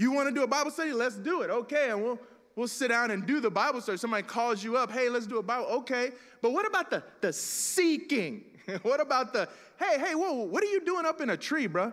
You 0.00 0.12
want 0.12 0.30
to 0.30 0.34
do 0.34 0.42
a 0.42 0.46
Bible 0.46 0.70
study? 0.70 0.94
Let's 0.94 1.16
do 1.16 1.42
it. 1.42 1.50
Okay, 1.50 1.90
and 1.90 2.02
we'll 2.02 2.18
we'll 2.56 2.68
sit 2.68 2.88
down 2.88 3.10
and 3.10 3.26
do 3.26 3.38
the 3.38 3.50
Bible 3.50 3.82
study. 3.82 3.98
Somebody 3.98 4.22
calls 4.22 4.64
you 4.64 4.78
up, 4.78 4.90
hey, 4.90 5.10
let's 5.10 5.26
do 5.26 5.36
a 5.36 5.42
Bible. 5.42 5.66
Okay, 5.66 6.12
but 6.40 6.52
what 6.52 6.66
about 6.66 6.88
the 6.88 7.02
the 7.20 7.34
seeking? 7.34 8.44
what 8.82 8.98
about 8.98 9.34
the 9.34 9.46
hey, 9.78 9.98
hey, 9.98 10.14
whoa, 10.14 10.44
what 10.44 10.64
are 10.64 10.68
you 10.68 10.82
doing 10.86 11.04
up 11.04 11.20
in 11.20 11.28
a 11.28 11.36
tree, 11.36 11.68
bruh? 11.68 11.92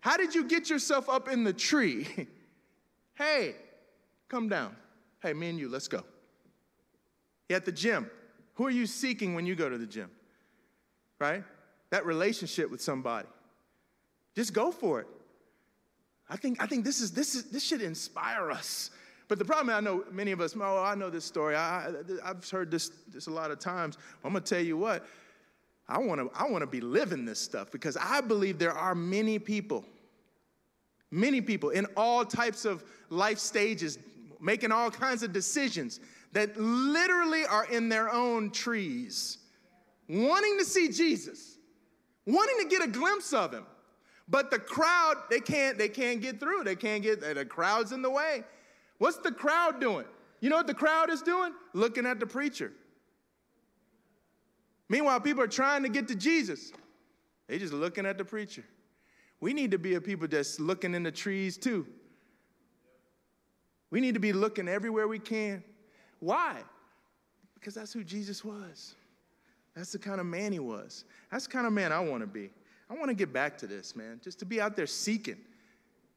How 0.00 0.16
did 0.16 0.34
you 0.34 0.42
get 0.48 0.68
yourself 0.68 1.08
up 1.08 1.28
in 1.28 1.44
the 1.44 1.52
tree? 1.52 2.08
hey, 3.14 3.54
come 4.28 4.48
down. 4.48 4.74
Hey, 5.22 5.34
me 5.34 5.50
and 5.50 5.60
you, 5.60 5.68
let's 5.68 5.86
go. 5.86 6.02
You're 7.48 7.58
at 7.58 7.64
the 7.64 7.70
gym. 7.70 8.10
Who 8.54 8.66
are 8.66 8.72
you 8.72 8.86
seeking 8.86 9.36
when 9.36 9.46
you 9.46 9.54
go 9.54 9.68
to 9.68 9.78
the 9.78 9.86
gym? 9.86 10.10
Right? 11.20 11.44
That 11.90 12.04
relationship 12.06 12.72
with 12.72 12.82
somebody. 12.82 13.28
Just 14.34 14.52
go 14.52 14.72
for 14.72 14.98
it. 14.98 15.06
I 16.32 16.36
think, 16.36 16.62
I 16.62 16.66
think 16.66 16.82
this, 16.82 17.02
is, 17.02 17.10
this, 17.10 17.34
is, 17.34 17.44
this 17.44 17.62
should 17.62 17.82
inspire 17.82 18.50
us. 18.50 18.90
But 19.28 19.38
the 19.38 19.44
problem, 19.44 19.76
I 19.76 19.80
know 19.80 20.02
many 20.10 20.32
of 20.32 20.40
us, 20.40 20.56
oh, 20.58 20.82
I 20.82 20.94
know 20.94 21.10
this 21.10 21.26
story. 21.26 21.54
I, 21.54 21.92
have 22.24 22.48
heard 22.48 22.70
this, 22.70 22.90
this 23.08 23.26
a 23.26 23.30
lot 23.30 23.50
of 23.50 23.58
times. 23.58 23.98
I'm 24.24 24.32
going 24.32 24.42
to 24.42 24.54
tell 24.54 24.64
you 24.64 24.78
what, 24.78 25.06
I 25.86 25.98
want 25.98 26.22
to 26.22 26.30
I 26.34 26.50
wanna 26.50 26.66
be 26.66 26.80
living 26.80 27.26
this 27.26 27.38
stuff 27.38 27.70
because 27.70 27.98
I 27.98 28.22
believe 28.22 28.58
there 28.58 28.72
are 28.72 28.94
many 28.94 29.38
people, 29.38 29.84
many 31.10 31.42
people 31.42 31.68
in 31.68 31.86
all 31.98 32.24
types 32.24 32.64
of 32.64 32.82
life 33.10 33.38
stages, 33.38 33.98
making 34.40 34.72
all 34.72 34.90
kinds 34.90 35.22
of 35.22 35.34
decisions 35.34 36.00
that 36.32 36.56
literally 36.56 37.44
are 37.44 37.66
in 37.66 37.90
their 37.90 38.10
own 38.10 38.50
trees, 38.50 39.36
wanting 40.08 40.56
to 40.58 40.64
see 40.64 40.88
Jesus, 40.88 41.58
wanting 42.26 42.56
to 42.60 42.68
get 42.74 42.82
a 42.82 42.90
glimpse 42.90 43.34
of 43.34 43.52
him. 43.52 43.66
But 44.28 44.50
the 44.50 44.58
crowd, 44.58 45.16
they 45.30 45.40
can't, 45.40 45.76
they 45.78 45.88
can't 45.88 46.20
get 46.20 46.40
through. 46.40 46.64
They 46.64 46.76
can't 46.76 47.02
get, 47.02 47.20
the 47.20 47.44
crowd's 47.44 47.92
in 47.92 48.02
the 48.02 48.10
way. 48.10 48.44
What's 48.98 49.18
the 49.18 49.32
crowd 49.32 49.80
doing? 49.80 50.06
You 50.40 50.50
know 50.50 50.56
what 50.56 50.66
the 50.66 50.74
crowd 50.74 51.10
is 51.10 51.22
doing? 51.22 51.52
Looking 51.72 52.06
at 52.06 52.20
the 52.20 52.26
preacher. 52.26 52.72
Meanwhile, 54.88 55.20
people 55.20 55.42
are 55.42 55.48
trying 55.48 55.82
to 55.82 55.88
get 55.88 56.08
to 56.08 56.14
Jesus. 56.14 56.72
They're 57.48 57.58
just 57.58 57.72
looking 57.72 58.06
at 58.06 58.18
the 58.18 58.24
preacher. 58.24 58.64
We 59.40 59.52
need 59.52 59.72
to 59.72 59.78
be 59.78 59.94
a 59.94 60.00
people 60.00 60.28
that's 60.28 60.60
looking 60.60 60.94
in 60.94 61.02
the 61.02 61.10
trees 61.10 61.56
too. 61.56 61.86
We 63.90 64.00
need 64.00 64.14
to 64.14 64.20
be 64.20 64.32
looking 64.32 64.68
everywhere 64.68 65.08
we 65.08 65.18
can. 65.18 65.62
Why? 66.20 66.62
Because 67.54 67.74
that's 67.74 67.92
who 67.92 68.04
Jesus 68.04 68.44
was. 68.44 68.94
That's 69.74 69.92
the 69.92 69.98
kind 69.98 70.20
of 70.20 70.26
man 70.26 70.52
he 70.52 70.58
was. 70.58 71.04
That's 71.30 71.46
the 71.46 71.52
kind 71.52 71.66
of 71.66 71.72
man 71.72 71.92
I 71.92 72.00
want 72.00 72.20
to 72.22 72.26
be. 72.26 72.50
I 72.92 72.94
want 72.98 73.08
to 73.08 73.14
get 73.14 73.32
back 73.32 73.56
to 73.58 73.66
this, 73.66 73.96
man, 73.96 74.20
just 74.22 74.38
to 74.40 74.44
be 74.44 74.60
out 74.60 74.76
there 74.76 74.86
seeking. 74.86 75.38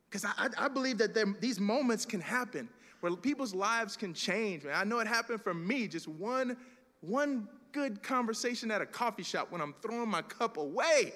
Because 0.09 0.25
I, 0.25 0.49
I, 0.57 0.67
believe 0.67 0.97
that 0.97 1.13
there, 1.13 1.25
these 1.39 1.59
moments 1.59 2.05
can 2.05 2.19
happen 2.19 2.67
where 2.99 3.15
people's 3.15 3.55
lives 3.55 3.95
can 3.95 4.13
change. 4.13 4.65
Man. 4.65 4.73
I 4.75 4.83
know 4.83 4.99
it 4.99 5.07
happened 5.07 5.41
for 5.41 5.53
me, 5.53 5.87
just 5.87 6.07
one, 6.07 6.57
one 6.99 7.47
good 7.71 8.03
conversation 8.03 8.71
at 8.71 8.81
a 8.81 8.85
coffee 8.85 9.23
shop 9.23 9.51
when 9.51 9.61
I'm 9.61 9.73
throwing 9.81 10.09
my 10.09 10.21
cup 10.21 10.57
away 10.57 11.13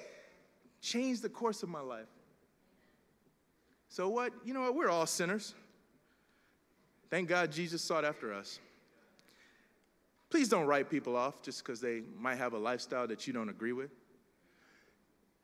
changed 0.80 1.20
the 1.22 1.28
course 1.28 1.62
of 1.62 1.68
my 1.68 1.80
life. 1.80 2.08
So, 3.90 4.08
what? 4.08 4.32
You 4.44 4.54
know 4.54 4.62
what? 4.62 4.74
We're 4.74 4.88
all 4.88 5.06
sinners. 5.06 5.54
Thank 7.10 7.28
God 7.28 7.52
Jesus 7.52 7.82
sought 7.82 8.04
after 8.04 8.32
us. 8.32 8.60
Please 10.30 10.48
don't 10.48 10.66
write 10.66 10.88
people 10.88 11.16
off 11.16 11.42
just 11.42 11.64
because 11.64 11.80
they 11.80 12.02
might 12.18 12.38
have 12.38 12.54
a 12.54 12.58
lifestyle 12.58 13.06
that 13.08 13.26
you 13.26 13.32
don't 13.32 13.48
agree 13.48 13.72
with. 13.72 13.90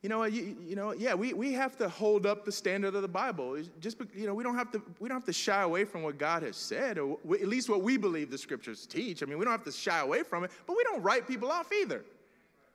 You 0.07 0.11
know, 0.11 0.23
you, 0.23 0.57
you 0.65 0.77
know, 0.77 0.93
yeah, 0.93 1.15
we, 1.15 1.33
we 1.33 1.53
have 1.55 1.77
to 1.79 1.89
hold 1.89 2.27
up 2.27 2.45
the 2.45 2.53
standard 2.53 2.95
of 2.95 3.03
the 3.03 3.09
Bible. 3.09 3.61
Just 3.81 3.97
you 4.15 4.25
know, 4.25 4.35
we 4.35 4.45
don't 4.45 4.55
have 4.55 4.71
to 4.71 4.81
we 5.01 5.09
don't 5.09 5.17
have 5.17 5.25
to 5.25 5.33
shy 5.33 5.63
away 5.63 5.85
from 5.85 6.05
what 6.05 6.17
God 6.17 6.45
has 6.45 6.55
said, 6.55 6.97
or 6.97 7.19
at 7.35 7.49
least 7.49 7.69
what 7.69 7.83
we 7.83 7.97
believe 7.97 8.31
the 8.31 8.39
scriptures 8.39 8.87
teach. 8.87 9.25
I 9.25 9.27
mean, 9.27 9.37
we 9.37 9.45
don't 9.45 9.51
have 9.51 9.65
to 9.65 9.73
shy 9.73 9.99
away 9.99 10.23
from 10.23 10.45
it, 10.45 10.53
but 10.65 10.77
we 10.77 10.85
don't 10.85 11.03
write 11.03 11.27
people 11.27 11.51
off 11.51 11.73
either. 11.73 12.05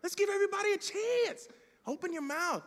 Let's 0.04 0.14
give 0.14 0.28
everybody 0.28 0.74
a 0.74 0.78
chance. 0.78 1.48
Open 1.88 2.12
your 2.12 2.22
mouth. 2.22 2.64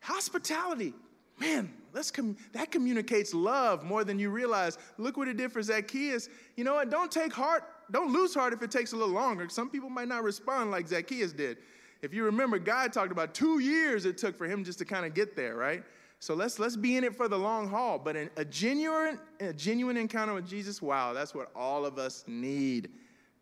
Hospitality, 0.00 0.94
man, 1.38 1.70
let's 1.92 2.10
com- 2.10 2.38
that 2.54 2.70
communicates 2.70 3.34
love 3.34 3.84
more 3.84 4.04
than 4.04 4.18
you 4.18 4.30
realize. 4.30 4.78
Look 4.96 5.18
what 5.18 5.28
it 5.28 5.36
did 5.36 5.52
for 5.52 5.62
Zacchaeus. 5.62 6.30
You 6.56 6.64
know 6.64 6.76
what? 6.76 6.88
Don't 6.88 7.12
take 7.12 7.34
heart, 7.34 7.64
don't 7.90 8.10
lose 8.10 8.32
heart 8.32 8.54
if 8.54 8.62
it 8.62 8.70
takes 8.70 8.92
a 8.92 8.96
little 8.96 9.12
longer. 9.12 9.50
Some 9.50 9.68
people 9.68 9.90
might 9.90 10.08
not 10.08 10.22
respond 10.22 10.70
like 10.70 10.88
Zacchaeus 10.88 11.34
did. 11.34 11.58
If 12.00 12.14
you 12.14 12.24
remember, 12.24 12.58
God 12.58 12.92
talked 12.92 13.12
about 13.12 13.34
two 13.34 13.58
years 13.58 14.04
it 14.04 14.18
took 14.18 14.36
for 14.36 14.46
him 14.46 14.64
just 14.64 14.78
to 14.78 14.84
kind 14.84 15.04
of 15.04 15.14
get 15.14 15.34
there, 15.34 15.56
right? 15.56 15.82
So 16.20 16.34
let's 16.34 16.58
let's 16.58 16.76
be 16.76 16.96
in 16.96 17.04
it 17.04 17.14
for 17.14 17.28
the 17.28 17.38
long 17.38 17.68
haul. 17.68 17.98
But 17.98 18.16
a 18.36 18.44
genuine, 18.44 19.18
a 19.40 19.52
genuine 19.52 19.96
encounter 19.96 20.34
with 20.34 20.48
Jesus, 20.48 20.82
wow, 20.82 21.12
that's 21.12 21.34
what 21.34 21.50
all 21.54 21.84
of 21.86 21.98
us 21.98 22.24
need. 22.26 22.90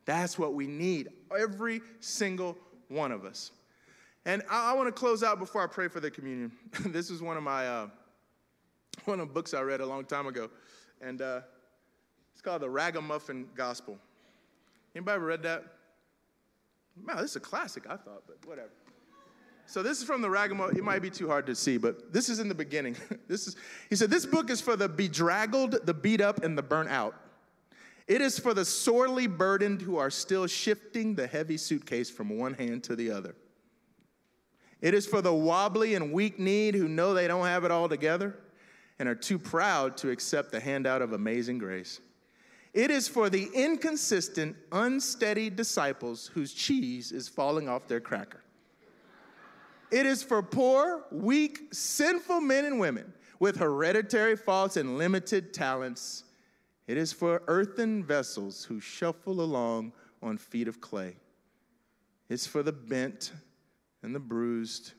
That's 0.04 0.38
what 0.38 0.54
we 0.54 0.66
need. 0.66 1.08
Every 1.38 1.80
single 2.00 2.56
one 2.88 3.12
of 3.12 3.24
us. 3.24 3.50
And 4.24 4.42
I, 4.50 4.72
I 4.72 4.74
want 4.74 4.88
to 4.88 4.92
close 4.92 5.22
out 5.22 5.38
before 5.38 5.62
I 5.62 5.66
pray 5.66 5.88
for 5.88 6.00
the 6.00 6.10
communion. 6.10 6.52
this 6.86 7.10
is 7.10 7.22
one 7.22 7.36
of 7.36 7.42
my 7.42 7.66
uh, 7.66 7.88
one 9.04 9.20
of 9.20 9.28
the 9.28 9.34
books 9.34 9.54
I 9.54 9.60
read 9.62 9.80
a 9.80 9.86
long 9.86 10.04
time 10.04 10.26
ago, 10.26 10.50
and 11.00 11.22
uh, 11.22 11.40
it's 12.32 12.42
called 12.42 12.62
the 12.62 12.70
Ragamuffin 12.70 13.46
Gospel. 13.54 13.98
Anybody 14.94 15.16
ever 15.16 15.26
read 15.26 15.42
that? 15.42 15.64
Man, 17.04 17.16
this 17.18 17.30
is 17.30 17.36
a 17.36 17.40
classic, 17.40 17.84
I 17.86 17.96
thought, 17.96 18.22
but 18.26 18.38
whatever. 18.46 18.70
So 19.66 19.82
this 19.82 19.98
is 19.98 20.04
from 20.04 20.22
the 20.22 20.30
Ragamuffin. 20.30 20.76
It 20.76 20.84
might 20.84 21.02
be 21.02 21.10
too 21.10 21.26
hard 21.26 21.46
to 21.46 21.54
see, 21.54 21.76
but 21.76 22.12
this 22.12 22.28
is 22.28 22.38
in 22.38 22.48
the 22.48 22.54
beginning. 22.54 22.96
this 23.28 23.48
is. 23.48 23.56
He 23.90 23.96
said, 23.96 24.10
"This 24.10 24.24
book 24.24 24.48
is 24.48 24.60
for 24.60 24.76
the 24.76 24.88
bedraggled, 24.88 25.84
the 25.84 25.94
beat 25.94 26.20
up, 26.20 26.44
and 26.44 26.56
the 26.56 26.62
burnt 26.62 26.88
out. 26.88 27.14
It 28.06 28.20
is 28.20 28.38
for 28.38 28.54
the 28.54 28.64
sorely 28.64 29.26
burdened 29.26 29.82
who 29.82 29.96
are 29.96 30.10
still 30.10 30.46
shifting 30.46 31.16
the 31.16 31.26
heavy 31.26 31.56
suitcase 31.56 32.08
from 32.08 32.38
one 32.38 32.54
hand 32.54 32.84
to 32.84 32.94
the 32.94 33.10
other. 33.10 33.34
It 34.80 34.94
is 34.94 35.06
for 35.06 35.20
the 35.20 35.34
wobbly 35.34 35.94
and 35.96 36.12
weak 36.12 36.38
kneed 36.38 36.76
who 36.76 36.86
know 36.86 37.14
they 37.14 37.26
don't 37.26 37.46
have 37.46 37.64
it 37.64 37.72
all 37.72 37.88
together 37.88 38.36
and 38.98 39.08
are 39.08 39.14
too 39.14 39.38
proud 39.38 39.96
to 39.98 40.10
accept 40.10 40.52
the 40.52 40.60
handout 40.60 41.02
of 41.02 41.12
amazing 41.12 41.58
grace. 41.58 42.00
It 42.76 42.90
is 42.90 43.08
for 43.08 43.30
the 43.30 43.48
inconsistent, 43.54 44.54
unsteady 44.70 45.48
disciples 45.48 46.30
whose 46.34 46.52
cheese 46.52 47.10
is 47.10 47.26
falling 47.26 47.70
off 47.70 47.88
their 47.88 48.00
cracker. 48.00 48.42
It 49.90 50.04
is 50.04 50.22
for 50.22 50.42
poor, 50.42 51.06
weak, 51.10 51.72
sinful 51.72 52.42
men 52.42 52.66
and 52.66 52.78
women 52.78 53.14
with 53.40 53.56
hereditary 53.56 54.36
faults 54.36 54.76
and 54.76 54.98
limited 54.98 55.54
talents. 55.54 56.24
It 56.86 56.98
is 56.98 57.14
for 57.14 57.42
earthen 57.46 58.04
vessels 58.04 58.64
who 58.64 58.78
shuffle 58.78 59.40
along 59.40 59.94
on 60.22 60.36
feet 60.36 60.68
of 60.68 60.78
clay. 60.82 61.16
It's 62.28 62.46
for 62.46 62.62
the 62.62 62.72
bent 62.72 63.32
and 64.02 64.14
the 64.14 64.20
bruised 64.20 64.92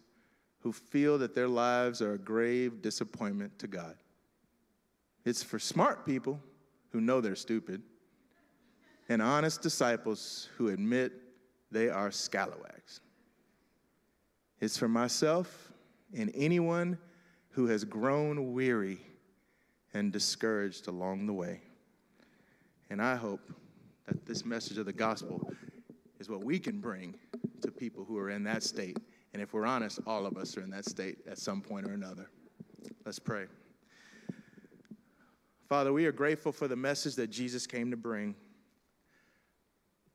who 0.62 0.72
feel 0.72 1.20
that 1.20 1.36
their 1.36 1.48
lives 1.48 2.02
are 2.02 2.14
a 2.14 2.18
grave 2.18 2.82
disappointment 2.82 3.60
to 3.60 3.68
God. 3.68 3.98
It's 5.26 5.44
for 5.44 5.60
smart 5.60 6.08
people 6.08 6.42
who 6.98 7.02
know 7.02 7.22
they're 7.22 7.36
stupid, 7.36 7.84
and 9.08 9.22
honest 9.22 9.62
disciples 9.62 10.50
who 10.58 10.70
admit 10.70 11.14
they 11.70 11.90
are 11.90 12.10
scalawags. 12.10 13.02
It's 14.60 14.80
for 14.80 14.88
myself 14.88 15.72
and 16.16 16.32
anyone 16.34 16.98
who 17.52 17.68
has 17.68 17.84
grown 17.84 18.52
weary 18.54 19.00
and 19.94 20.12
discouraged 20.12 20.88
along 20.88 21.28
the 21.28 21.34
way. 21.34 21.62
And 22.90 23.00
I 23.00 23.16
hope 23.16 23.52
that 24.08 24.26
this 24.26 24.44
message 24.44 24.80
of 24.80 24.88
the 24.88 24.94
gospel 24.94 25.52
is 26.20 26.30
what 26.30 26.44
we 26.44 26.58
can 26.58 26.80
bring 26.80 27.14
to 27.62 27.70
people 27.70 28.06
who 28.06 28.18
are 28.18 28.32
in 28.32 28.44
that 28.46 28.64
state 28.64 28.98
and 29.34 29.42
if 29.44 29.54
we're 29.54 29.68
honest, 29.68 30.00
all 30.08 30.26
of 30.26 30.36
us 30.36 30.58
are 30.58 30.64
in 30.64 30.72
that 30.72 30.86
state 30.86 31.20
at 31.30 31.38
some 31.38 31.62
point 31.62 31.86
or 31.86 31.92
another. 31.92 32.32
Let's 33.06 33.20
pray. 33.20 33.46
Father, 35.68 35.92
we 35.92 36.06
are 36.06 36.14
grateful 36.14 36.52
for 36.52 36.68
the 36.68 36.76
message 36.76 37.16
that 37.16 37.28
Jesus 37.28 37.68
came 37.68 37.92
to 37.92 37.98
bring. 37.98 38.36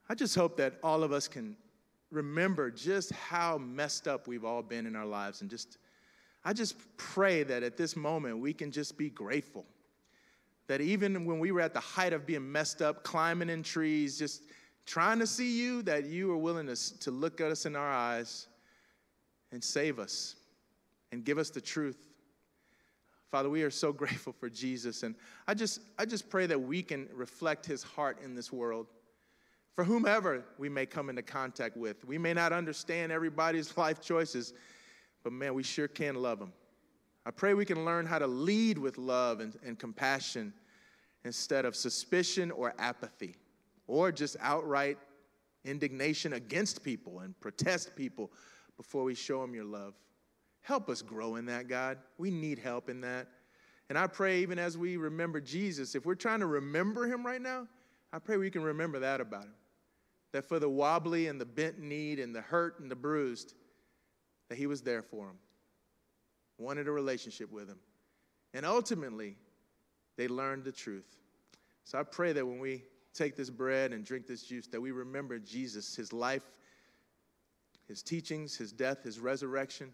I 0.08 0.14
just 0.14 0.34
hope 0.34 0.56
that 0.56 0.74
all 0.82 1.02
of 1.02 1.12
us 1.12 1.28
can 1.28 1.56
remember 2.10 2.70
just 2.70 3.12
how 3.12 3.58
messed 3.58 4.08
up 4.08 4.26
we've 4.26 4.44
all 4.44 4.62
been 4.62 4.86
in 4.86 4.96
our 4.96 5.06
lives 5.06 5.40
and 5.40 5.50
just 5.50 5.78
I 6.44 6.52
just 6.52 6.74
pray 6.96 7.44
that 7.44 7.62
at 7.62 7.76
this 7.76 7.94
moment 7.94 8.38
we 8.38 8.52
can 8.52 8.72
just 8.72 8.98
be 8.98 9.10
grateful. 9.10 9.64
That 10.66 10.80
even 10.80 11.24
when 11.24 11.38
we 11.38 11.52
were 11.52 11.60
at 11.60 11.74
the 11.74 11.80
height 11.80 12.12
of 12.12 12.26
being 12.26 12.50
messed 12.50 12.82
up, 12.82 13.04
climbing 13.04 13.48
in 13.48 13.62
trees, 13.62 14.18
just 14.18 14.42
trying 14.84 15.18
to 15.20 15.26
see 15.26 15.60
you, 15.60 15.82
that 15.82 16.06
you 16.06 16.28
were 16.28 16.36
willing 16.36 16.66
to, 16.66 16.98
to 17.00 17.10
look 17.10 17.40
at 17.40 17.50
us 17.50 17.66
in 17.66 17.76
our 17.76 17.90
eyes 17.90 18.48
and 19.52 19.62
save 19.62 19.98
us 19.98 20.34
and 21.12 21.24
give 21.24 21.38
us 21.38 21.50
the 21.50 21.60
truth. 21.60 22.11
Father, 23.32 23.48
we 23.48 23.62
are 23.62 23.70
so 23.70 23.92
grateful 24.02 24.34
for 24.34 24.48
Jesus. 24.48 25.02
And 25.02 25.16
I 25.48 25.54
just, 25.54 25.80
I 25.98 26.04
just 26.04 26.28
pray 26.28 26.46
that 26.46 26.60
we 26.60 26.82
can 26.82 27.08
reflect 27.14 27.66
his 27.66 27.82
heart 27.82 28.18
in 28.22 28.34
this 28.34 28.52
world 28.52 28.86
for 29.74 29.84
whomever 29.84 30.44
we 30.58 30.68
may 30.68 30.84
come 30.84 31.08
into 31.08 31.22
contact 31.22 31.78
with. 31.78 32.04
We 32.04 32.18
may 32.18 32.34
not 32.34 32.52
understand 32.52 33.10
everybody's 33.10 33.74
life 33.78 34.02
choices, 34.02 34.52
but 35.24 35.32
man, 35.32 35.54
we 35.54 35.62
sure 35.62 35.88
can 35.88 36.14
love 36.14 36.38
them. 36.38 36.52
I 37.24 37.30
pray 37.30 37.54
we 37.54 37.64
can 37.64 37.84
learn 37.86 38.04
how 38.04 38.18
to 38.18 38.26
lead 38.26 38.76
with 38.76 38.98
love 38.98 39.40
and, 39.40 39.56
and 39.64 39.78
compassion 39.78 40.52
instead 41.24 41.64
of 41.64 41.74
suspicion 41.74 42.50
or 42.50 42.74
apathy 42.78 43.36
or 43.86 44.12
just 44.12 44.36
outright 44.40 44.98
indignation 45.64 46.34
against 46.34 46.82
people 46.82 47.20
and 47.20 47.38
protest 47.40 47.96
people 47.96 48.30
before 48.76 49.04
we 49.04 49.14
show 49.14 49.40
them 49.40 49.54
your 49.54 49.64
love. 49.64 49.94
Help 50.62 50.88
us 50.88 51.02
grow 51.02 51.36
in 51.36 51.46
that, 51.46 51.68
God. 51.68 51.98
We 52.18 52.30
need 52.30 52.58
help 52.58 52.88
in 52.88 53.00
that. 53.02 53.28
And 53.88 53.98
I 53.98 54.06
pray, 54.06 54.40
even 54.40 54.58
as 54.58 54.78
we 54.78 54.96
remember 54.96 55.40
Jesus, 55.40 55.94
if 55.94 56.06
we're 56.06 56.14
trying 56.14 56.40
to 56.40 56.46
remember 56.46 57.06
him 57.06 57.26
right 57.26 57.42
now, 57.42 57.66
I 58.12 58.18
pray 58.18 58.36
we 58.36 58.50
can 58.50 58.62
remember 58.62 59.00
that 59.00 59.20
about 59.20 59.44
him. 59.44 59.54
That 60.32 60.46
for 60.46 60.58
the 60.58 60.68
wobbly 60.68 61.26
and 61.26 61.40
the 61.40 61.44
bent 61.44 61.78
need 61.78 62.18
and 62.18 62.34
the 62.34 62.40
hurt 62.40 62.80
and 62.80 62.90
the 62.90 62.96
bruised, 62.96 63.54
that 64.48 64.56
he 64.56 64.66
was 64.66 64.82
there 64.82 65.02
for 65.02 65.26
them, 65.26 65.36
wanted 66.58 66.88
a 66.88 66.92
relationship 66.92 67.50
with 67.50 67.68
him. 67.68 67.78
And 68.54 68.64
ultimately, 68.64 69.36
they 70.16 70.28
learned 70.28 70.64
the 70.64 70.72
truth. 70.72 71.16
So 71.84 71.98
I 71.98 72.02
pray 72.02 72.32
that 72.32 72.46
when 72.46 72.60
we 72.60 72.84
take 73.12 73.36
this 73.36 73.50
bread 73.50 73.92
and 73.92 74.04
drink 74.04 74.26
this 74.26 74.44
juice, 74.44 74.68
that 74.68 74.80
we 74.80 74.90
remember 74.90 75.38
Jesus, 75.38 75.96
his 75.96 76.12
life, 76.12 76.44
his 77.88 78.02
teachings, 78.02 78.56
his 78.56 78.72
death, 78.72 79.02
his 79.02 79.18
resurrection, 79.18 79.92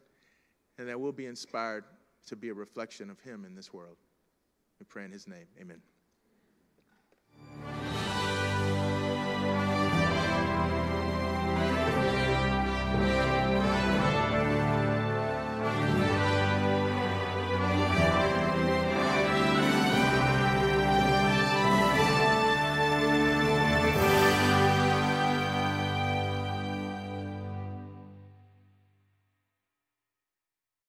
and 0.79 0.89
that 0.89 1.01
we'll 1.01 1.13
be 1.13 1.27
inspired 1.27 1.85
to 2.27 2.37
be 2.37 2.49
a 2.49 2.55
reflection 2.55 3.11
of 3.11 3.21
him 3.21 3.45
in 3.45 3.55
this 3.55 3.73
world. 3.73 3.97
We 4.79 4.87
pray 4.87 5.05
in 5.05 5.11
his 5.11 5.27
name. 5.27 5.47
Amen. 5.61 5.81